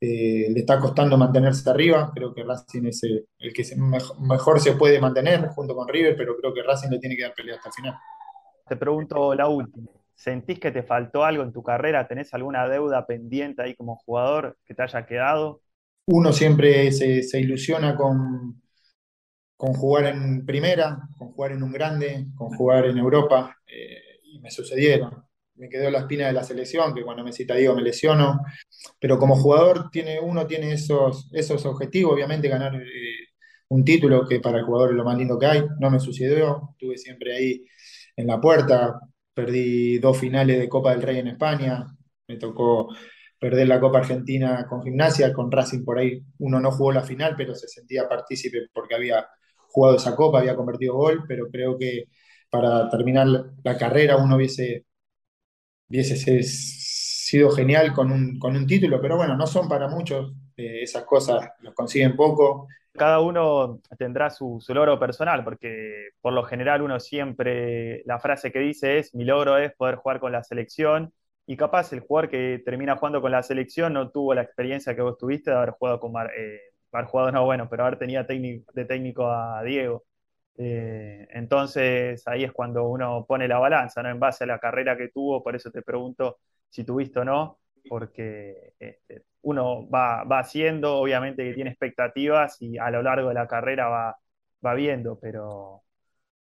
eh, 0.00 0.48
le 0.50 0.60
está 0.60 0.78
costando 0.80 1.16
mantenerse 1.18 1.68
arriba. 1.70 2.10
Creo 2.14 2.34
que 2.34 2.44
Racing 2.44 2.86
es 2.86 3.02
el, 3.04 3.52
que 3.54 3.64
se- 3.64 3.76
mej- 3.76 4.18
mejor 4.20 4.60
se 4.60 4.72
puede 4.72 5.00
mantener 5.00 5.48
junto 5.48 5.74
con 5.74 5.88
River, 5.88 6.16
pero 6.16 6.36
creo 6.36 6.52
que 6.54 6.62
Racing 6.62 6.90
le 6.90 6.98
tiene 6.98 7.16
que 7.16 7.22
dar 7.22 7.34
pelea 7.34 7.56
hasta 7.56 7.68
el 7.68 7.74
final. 7.74 7.94
Te 8.68 8.76
pregunto 8.76 9.34
la 9.34 9.48
última. 9.48 9.88
¿Sentís 10.16 10.58
que 10.58 10.70
te 10.70 10.82
faltó 10.82 11.24
algo 11.24 11.42
en 11.42 11.52
tu 11.52 11.62
carrera? 11.62 12.08
¿Tenés 12.08 12.32
alguna 12.32 12.66
deuda 12.66 13.06
pendiente 13.06 13.62
ahí 13.62 13.74
como 13.74 13.96
jugador 13.96 14.56
que 14.64 14.74
te 14.74 14.82
haya 14.82 15.06
quedado? 15.06 15.60
Uno 16.06 16.32
siempre 16.32 16.90
se, 16.90 17.38
ilusiona 17.38 17.94
con, 17.94 18.62
con 19.56 19.74
jugar 19.74 20.06
en 20.06 20.46
primera, 20.46 20.98
con 21.18 21.32
jugar 21.32 21.52
en 21.52 21.62
un 21.62 21.70
grande, 21.70 22.28
con 22.34 22.48
jugar 22.56 22.86
en 22.86 22.96
Europa, 22.96 23.56
eh, 23.66 24.20
y 24.24 24.40
me 24.40 24.50
sucedieron. 24.50 25.22
Me 25.56 25.68
quedó 25.68 25.90
la 25.90 26.00
espina 26.00 26.26
de 26.26 26.32
la 26.32 26.44
selección, 26.44 26.94
que 26.94 27.02
cuando 27.02 27.22
me 27.22 27.32
cita 27.32 27.54
Diego 27.54 27.74
me 27.74 27.82
lesiono, 27.82 28.40
pero 28.98 29.18
como 29.18 29.36
jugador 29.36 29.90
tiene, 29.90 30.18
uno 30.18 30.46
tiene 30.46 30.72
esos, 30.72 31.30
esos 31.34 31.66
objetivos, 31.66 32.14
obviamente 32.14 32.48
ganar 32.48 32.74
eh, 32.74 33.28
un 33.68 33.84
título, 33.84 34.26
que 34.26 34.40
para 34.40 34.58
el 34.58 34.64
jugador 34.64 34.90
es 34.90 34.96
lo 34.96 35.04
más 35.04 35.18
lindo 35.18 35.38
que 35.38 35.46
hay, 35.46 35.62
no 35.78 35.90
me 35.90 36.00
sucedió, 36.00 36.70
estuve 36.72 36.96
siempre 36.96 37.36
ahí 37.36 37.66
en 38.16 38.28
la 38.28 38.40
puerta, 38.40 38.98
perdí 39.36 39.98
dos 40.00 40.18
finales 40.18 40.58
de 40.60 40.70
Copa 40.70 40.92
del 40.92 41.02
Rey 41.02 41.20
en 41.20 41.28
España, 41.28 41.86
me 42.28 42.38
tocó 42.38 42.88
perder 43.40 43.68
la 43.68 43.80
Copa 43.80 43.98
Argentina 44.00 44.66
con 44.68 44.82
Gimnasia, 44.82 45.32
con 45.34 45.52
Racing 45.52 45.84
por 45.84 45.98
ahí. 46.00 46.22
Uno 46.40 46.60
no 46.60 46.72
jugó 46.72 46.92
la 46.92 47.02
final, 47.04 47.34
pero 47.36 47.54
se 47.54 47.68
sentía 47.68 48.08
partícipe 48.08 48.68
porque 48.74 48.94
había 48.96 49.26
jugado 49.68 49.96
esa 49.98 50.16
Copa, 50.16 50.40
había 50.40 50.56
convertido 50.56 50.94
gol, 50.96 51.24
pero 51.28 51.48
creo 51.50 51.78
que 51.78 52.06
para 52.50 52.88
terminar 52.90 53.26
la 53.64 53.78
carrera 53.78 54.16
uno 54.18 54.36
hubiese 54.36 54.86
hubiese 55.88 56.16
se- 56.16 56.42
sido 57.26 57.50
genial 57.50 57.92
con 57.92 58.10
un, 58.12 58.38
con 58.38 58.56
un 58.56 58.66
título, 58.66 59.00
pero 59.00 59.16
bueno, 59.16 59.36
no 59.36 59.46
son 59.46 59.68
para 59.68 59.88
muchos, 59.88 60.32
eh, 60.56 60.82
esas 60.82 61.04
cosas 61.04 61.48
los 61.60 61.74
consiguen 61.74 62.16
poco. 62.16 62.68
Cada 62.96 63.20
uno 63.20 63.80
tendrá 63.98 64.30
su, 64.30 64.58
su 64.60 64.72
logro 64.72 64.98
personal, 64.98 65.44
porque 65.44 66.08
por 66.22 66.32
lo 66.32 66.44
general 66.44 66.80
uno 66.80 66.98
siempre, 66.98 68.02
la 68.06 68.18
frase 68.18 68.50
que 68.50 68.58
dice 68.60 68.98
es, 68.98 69.14
mi 69.14 69.24
logro 69.24 69.58
es 69.58 69.74
poder 69.74 69.96
jugar 69.96 70.18
con 70.18 70.32
la 70.32 70.42
selección, 70.42 71.12
y 71.46 71.56
capaz 71.58 71.92
el 71.92 72.00
jugador 72.00 72.30
que 72.30 72.62
termina 72.64 72.96
jugando 72.96 73.20
con 73.20 73.30
la 73.32 73.42
selección 73.42 73.92
no 73.92 74.10
tuvo 74.10 74.34
la 74.34 74.42
experiencia 74.42 74.94
que 74.96 75.02
vos 75.02 75.18
tuviste 75.18 75.50
de 75.50 75.56
haber 75.58 75.70
jugado 75.72 76.00
con, 76.00 76.12
Mar- 76.12 76.32
eh, 76.36 76.58
haber 76.92 77.06
jugado, 77.06 77.32
no, 77.32 77.44
bueno, 77.44 77.68
pero 77.68 77.84
haber 77.84 77.98
tenido 77.98 78.24
de 78.24 78.84
técnico 78.86 79.30
a 79.30 79.62
Diego. 79.62 80.04
Eh, 80.58 81.28
entonces 81.32 82.26
ahí 82.26 82.44
es 82.44 82.52
cuando 82.52 82.84
uno 82.88 83.26
pone 83.28 83.46
la 83.46 83.58
balanza, 83.58 84.02
¿no? 84.02 84.08
En 84.10 84.18
base 84.18 84.44
a 84.44 84.46
la 84.46 84.58
carrera 84.58 84.96
que 84.96 85.08
tuvo, 85.08 85.42
por 85.42 85.54
eso 85.54 85.70
te 85.70 85.82
pregunto 85.82 86.38
si 86.70 86.84
tuviste 86.84 87.20
o 87.20 87.24
no, 87.24 87.58
porque 87.88 88.74
este, 88.78 89.24
uno 89.42 89.88
va, 89.88 90.24
va 90.24 90.40
haciendo, 90.40 90.96
obviamente 90.98 91.44
que 91.44 91.54
tiene 91.54 91.70
expectativas 91.70 92.56
y 92.60 92.78
a 92.78 92.90
lo 92.90 93.02
largo 93.02 93.28
de 93.28 93.34
la 93.34 93.46
carrera 93.48 93.88
va, 93.88 94.18
va 94.64 94.74
viendo, 94.74 95.18
pero, 95.20 95.82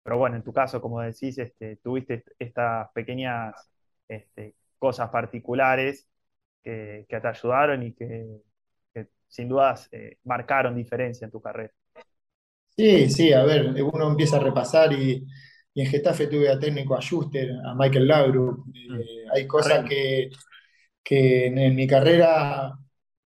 pero 0.02 0.18
bueno, 0.18 0.37
en 0.37 0.42
tu 0.44 0.52
caso, 0.52 0.80
como 0.80 1.00
decís, 1.00 1.38
este, 1.38 1.76
tuviste 1.76 2.14
est- 2.14 2.28
estas 2.38 2.90
pequeñas 2.92 3.70
este, 4.08 4.56
cosas 4.78 5.11
particulares 5.11 6.08
que, 6.62 7.06
que 7.08 7.20
te 7.20 7.28
ayudaron 7.28 7.82
y 7.85 7.94
que, 7.94 8.42
que 8.94 9.08
sin 9.28 9.48
dudas 9.48 9.88
eh, 9.92 10.18
marcaron 10.24 10.76
diferencia 10.76 11.24
en 11.26 11.30
tu 11.32 11.40
carrera. 11.42 11.72
Sí, 12.76 13.08
sí, 13.11 13.32
a 13.32 13.44
ver, 13.44 13.66
uno 13.82 14.08
empieza 14.11 14.37
a 14.37 14.40
repasar 14.40 14.92
y, 14.94 15.26
y 15.74 15.82
en 15.82 15.87
Getafe 15.87 16.26
tuve 16.26 16.48
a 16.48 16.58
técnico 16.58 16.94
a 16.96 17.00
Schuster, 17.00 17.50
a 17.64 17.74
Michael 17.74 18.06
Laudrup. 18.08 18.66
Mm. 18.66 19.00
Eh, 19.00 19.04
hay 19.35 19.46
cosas 19.46 19.88
que, 19.88 20.30
que 21.02 21.46
en, 21.46 21.58
en 21.58 21.74
mi 21.74 21.87
carrera, 21.87 22.72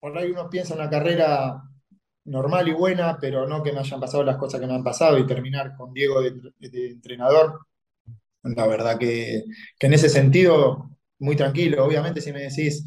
por 0.01 0.17
ahí 0.17 0.31
uno 0.31 0.49
piensa 0.51 0.75
una 0.75 0.91
carrera 0.91 1.63
normal 2.25 2.69
y 2.69 2.73
buena, 2.73 3.19
pero 3.21 3.47
no 3.47 3.63
que 3.63 3.73
me 3.73 3.81
hayan 3.81 4.01
pasado 4.01 4.25
las 4.25 4.37
cosas 4.37 4.61
que 4.61 4.67
me 4.67 4.75
han 4.75 4.85
pasado 4.85 5.19
y 5.19 5.27
terminar 5.27 5.75
con 5.77 5.93
Diego 5.93 6.21
de, 6.23 6.33
de 6.59 6.91
entrenador. 6.91 7.61
La 8.43 8.67
verdad 8.67 8.99
que, 8.99 9.45
que 9.79 9.87
en 9.87 9.95
ese 9.95 10.09
sentido, 10.09 10.91
muy 11.19 11.35
tranquilo. 11.37 11.85
Obviamente, 11.85 12.21
si 12.21 12.33
me 12.33 12.43
decís, 12.43 12.85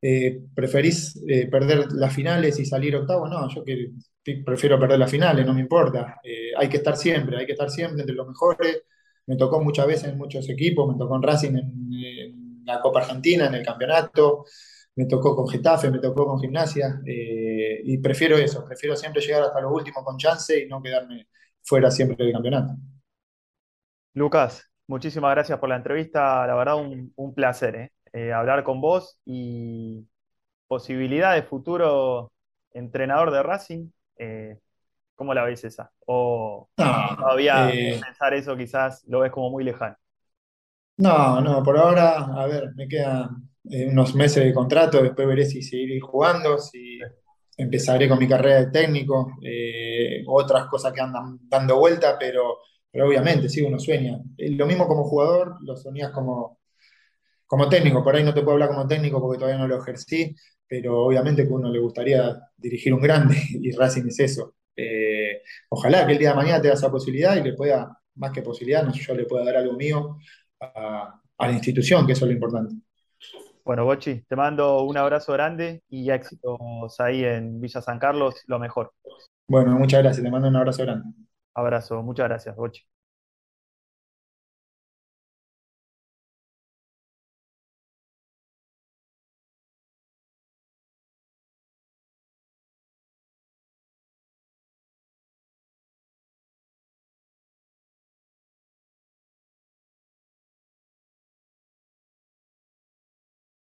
eh, 0.00 0.40
¿preferís 0.54 1.22
eh, 1.28 1.48
perder 1.48 1.92
las 1.92 2.14
finales 2.14 2.58
y 2.58 2.64
salir 2.64 2.96
octavo? 2.96 3.28
No, 3.28 3.48
yo 3.54 3.64
que 3.64 3.90
prefiero 4.34 4.78
perder 4.78 4.98
las 4.98 5.10
finales, 5.10 5.46
no 5.46 5.54
me 5.54 5.60
importa. 5.60 6.20
Eh, 6.22 6.50
hay 6.56 6.68
que 6.68 6.78
estar 6.78 6.96
siempre, 6.96 7.38
hay 7.38 7.46
que 7.46 7.52
estar 7.52 7.70
siempre 7.70 8.00
entre 8.00 8.14
los 8.14 8.26
mejores. 8.26 8.82
Me 9.26 9.36
tocó 9.36 9.60
muchas 9.60 9.86
veces 9.86 10.08
en 10.10 10.18
muchos 10.18 10.48
equipos, 10.48 10.88
me 10.88 10.98
tocó 10.98 11.16
en 11.16 11.22
Racing 11.22 11.56
en, 11.56 12.64
la 12.64 12.80
Copa 12.80 13.00
Argentina, 13.00 13.46
en 13.46 13.54
el 13.54 13.64
campeonato, 13.64 14.44
me 14.96 15.06
tocó 15.06 15.36
con 15.36 15.46
Getafe, 15.46 15.88
me 15.88 16.00
tocó 16.00 16.26
con 16.26 16.40
Gimnasia, 16.40 17.00
eh, 17.06 17.80
y 17.84 17.98
prefiero 17.98 18.36
eso, 18.36 18.64
prefiero 18.64 18.96
siempre 18.96 19.22
llegar 19.22 19.42
hasta 19.42 19.60
lo 19.60 19.72
último 19.72 20.02
con 20.02 20.16
chance 20.16 20.58
y 20.58 20.66
no 20.66 20.82
quedarme 20.82 21.28
fuera 21.62 21.92
siempre 21.92 22.16
del 22.24 22.32
campeonato. 22.32 22.74
Lucas, 24.14 24.68
muchísimas 24.88 25.30
gracias 25.32 25.58
por 25.60 25.68
la 25.68 25.76
entrevista, 25.76 26.44
la 26.46 26.54
verdad 26.56 26.76
un, 26.76 27.34
placer. 27.34 27.92
Eh, 28.12 28.32
hablar 28.32 28.64
con 28.64 28.80
vos 28.80 29.20
y 29.24 30.08
posibilidad 30.66 31.34
de 31.34 31.42
futuro 31.42 32.32
entrenador 32.72 33.30
de 33.30 33.42
Racing, 33.42 33.90
eh, 34.18 34.58
¿cómo 35.16 35.34
la 35.34 35.44
ves 35.44 35.64
esa? 35.64 35.92
O 36.06 36.70
No, 36.78 37.16
todavía 37.18 37.72
eh, 37.72 38.00
pensar 38.00 38.34
eso 38.34 38.56
quizás 38.56 39.04
lo 39.08 39.20
ves 39.20 39.32
como 39.32 39.50
muy 39.50 39.64
lejano. 39.64 39.96
No, 40.98 41.40
no, 41.42 41.62
por 41.62 41.76
ahora, 41.78 42.24
a 42.24 42.46
ver, 42.46 42.74
me 42.74 42.88
quedan 42.88 43.50
eh, 43.70 43.86
unos 43.90 44.14
meses 44.14 44.44
de 44.44 44.54
contrato, 44.54 45.02
después 45.02 45.28
veré 45.28 45.44
si 45.44 45.62
seguiré 45.62 46.00
jugando, 46.00 46.58
si 46.58 46.98
empezaré 47.56 48.08
con 48.08 48.18
mi 48.18 48.26
carrera 48.28 48.60
de 48.64 48.70
técnico, 48.70 49.32
eh, 49.42 50.22
otras 50.26 50.66
cosas 50.68 50.92
que 50.94 51.00
andan 51.02 51.38
dando 51.42 51.78
vuelta, 51.78 52.16
pero, 52.18 52.58
pero 52.90 53.06
obviamente, 53.08 53.48
sí, 53.50 53.60
uno 53.62 53.78
sueña. 53.78 54.18
Lo 54.38 54.66
mismo 54.66 54.88
como 54.88 55.04
jugador, 55.04 55.56
lo 55.62 55.76
soñás 55.76 56.12
como, 56.12 56.55
como 57.46 57.68
técnico, 57.68 58.02
por 58.04 58.16
ahí 58.16 58.24
no 58.24 58.34
te 58.34 58.42
puedo 58.42 58.54
hablar 58.54 58.68
como 58.70 58.86
técnico 58.86 59.20
porque 59.20 59.38
todavía 59.38 59.58
no 59.58 59.68
lo 59.68 59.80
ejercí, 59.80 60.34
pero 60.66 61.04
obviamente 61.04 61.46
que 61.46 61.52
a 61.52 61.56
uno 61.56 61.70
le 61.70 61.78
gustaría 61.78 62.36
dirigir 62.56 62.92
un 62.94 63.00
grande 63.00 63.36
y 63.50 63.70
Racing 63.72 64.06
es 64.08 64.20
eso. 64.20 64.54
Eh, 64.76 65.42
ojalá 65.70 66.06
que 66.06 66.12
el 66.12 66.18
día 66.18 66.30
de 66.30 66.36
mañana 66.36 66.60
te 66.60 66.68
da 66.68 66.74
esa 66.74 66.90
posibilidad 66.90 67.36
y 67.36 67.42
le 67.42 67.54
pueda, 67.54 67.98
más 68.16 68.32
que 68.32 68.42
posibilidad, 68.42 68.82
no 68.84 68.92
sé, 68.92 69.00
yo 69.00 69.14
le 69.14 69.24
pueda 69.26 69.44
dar 69.44 69.56
algo 69.56 69.74
mío 69.74 70.18
a, 70.60 71.20
a 71.38 71.46
la 71.46 71.52
institución, 71.52 72.06
que 72.06 72.12
eso 72.12 72.24
es 72.24 72.28
lo 72.30 72.34
importante. 72.34 72.74
Bueno, 73.64 73.84
Bochi, 73.84 74.22
te 74.22 74.36
mando 74.36 74.82
un 74.82 74.96
abrazo 74.96 75.32
grande 75.32 75.82
y 75.88 76.10
éxitos 76.10 77.00
ahí 77.00 77.24
en 77.24 77.60
Villa 77.60 77.82
San 77.82 77.98
Carlos, 77.98 78.42
lo 78.46 78.58
mejor. 78.60 78.92
Bueno, 79.48 79.72
muchas 79.76 80.02
gracias, 80.02 80.24
te 80.24 80.30
mando 80.30 80.48
un 80.48 80.56
abrazo 80.56 80.82
grande. 80.84 81.10
Abrazo, 81.54 82.02
muchas 82.04 82.28
gracias, 82.28 82.54
Bochi. 82.54 82.86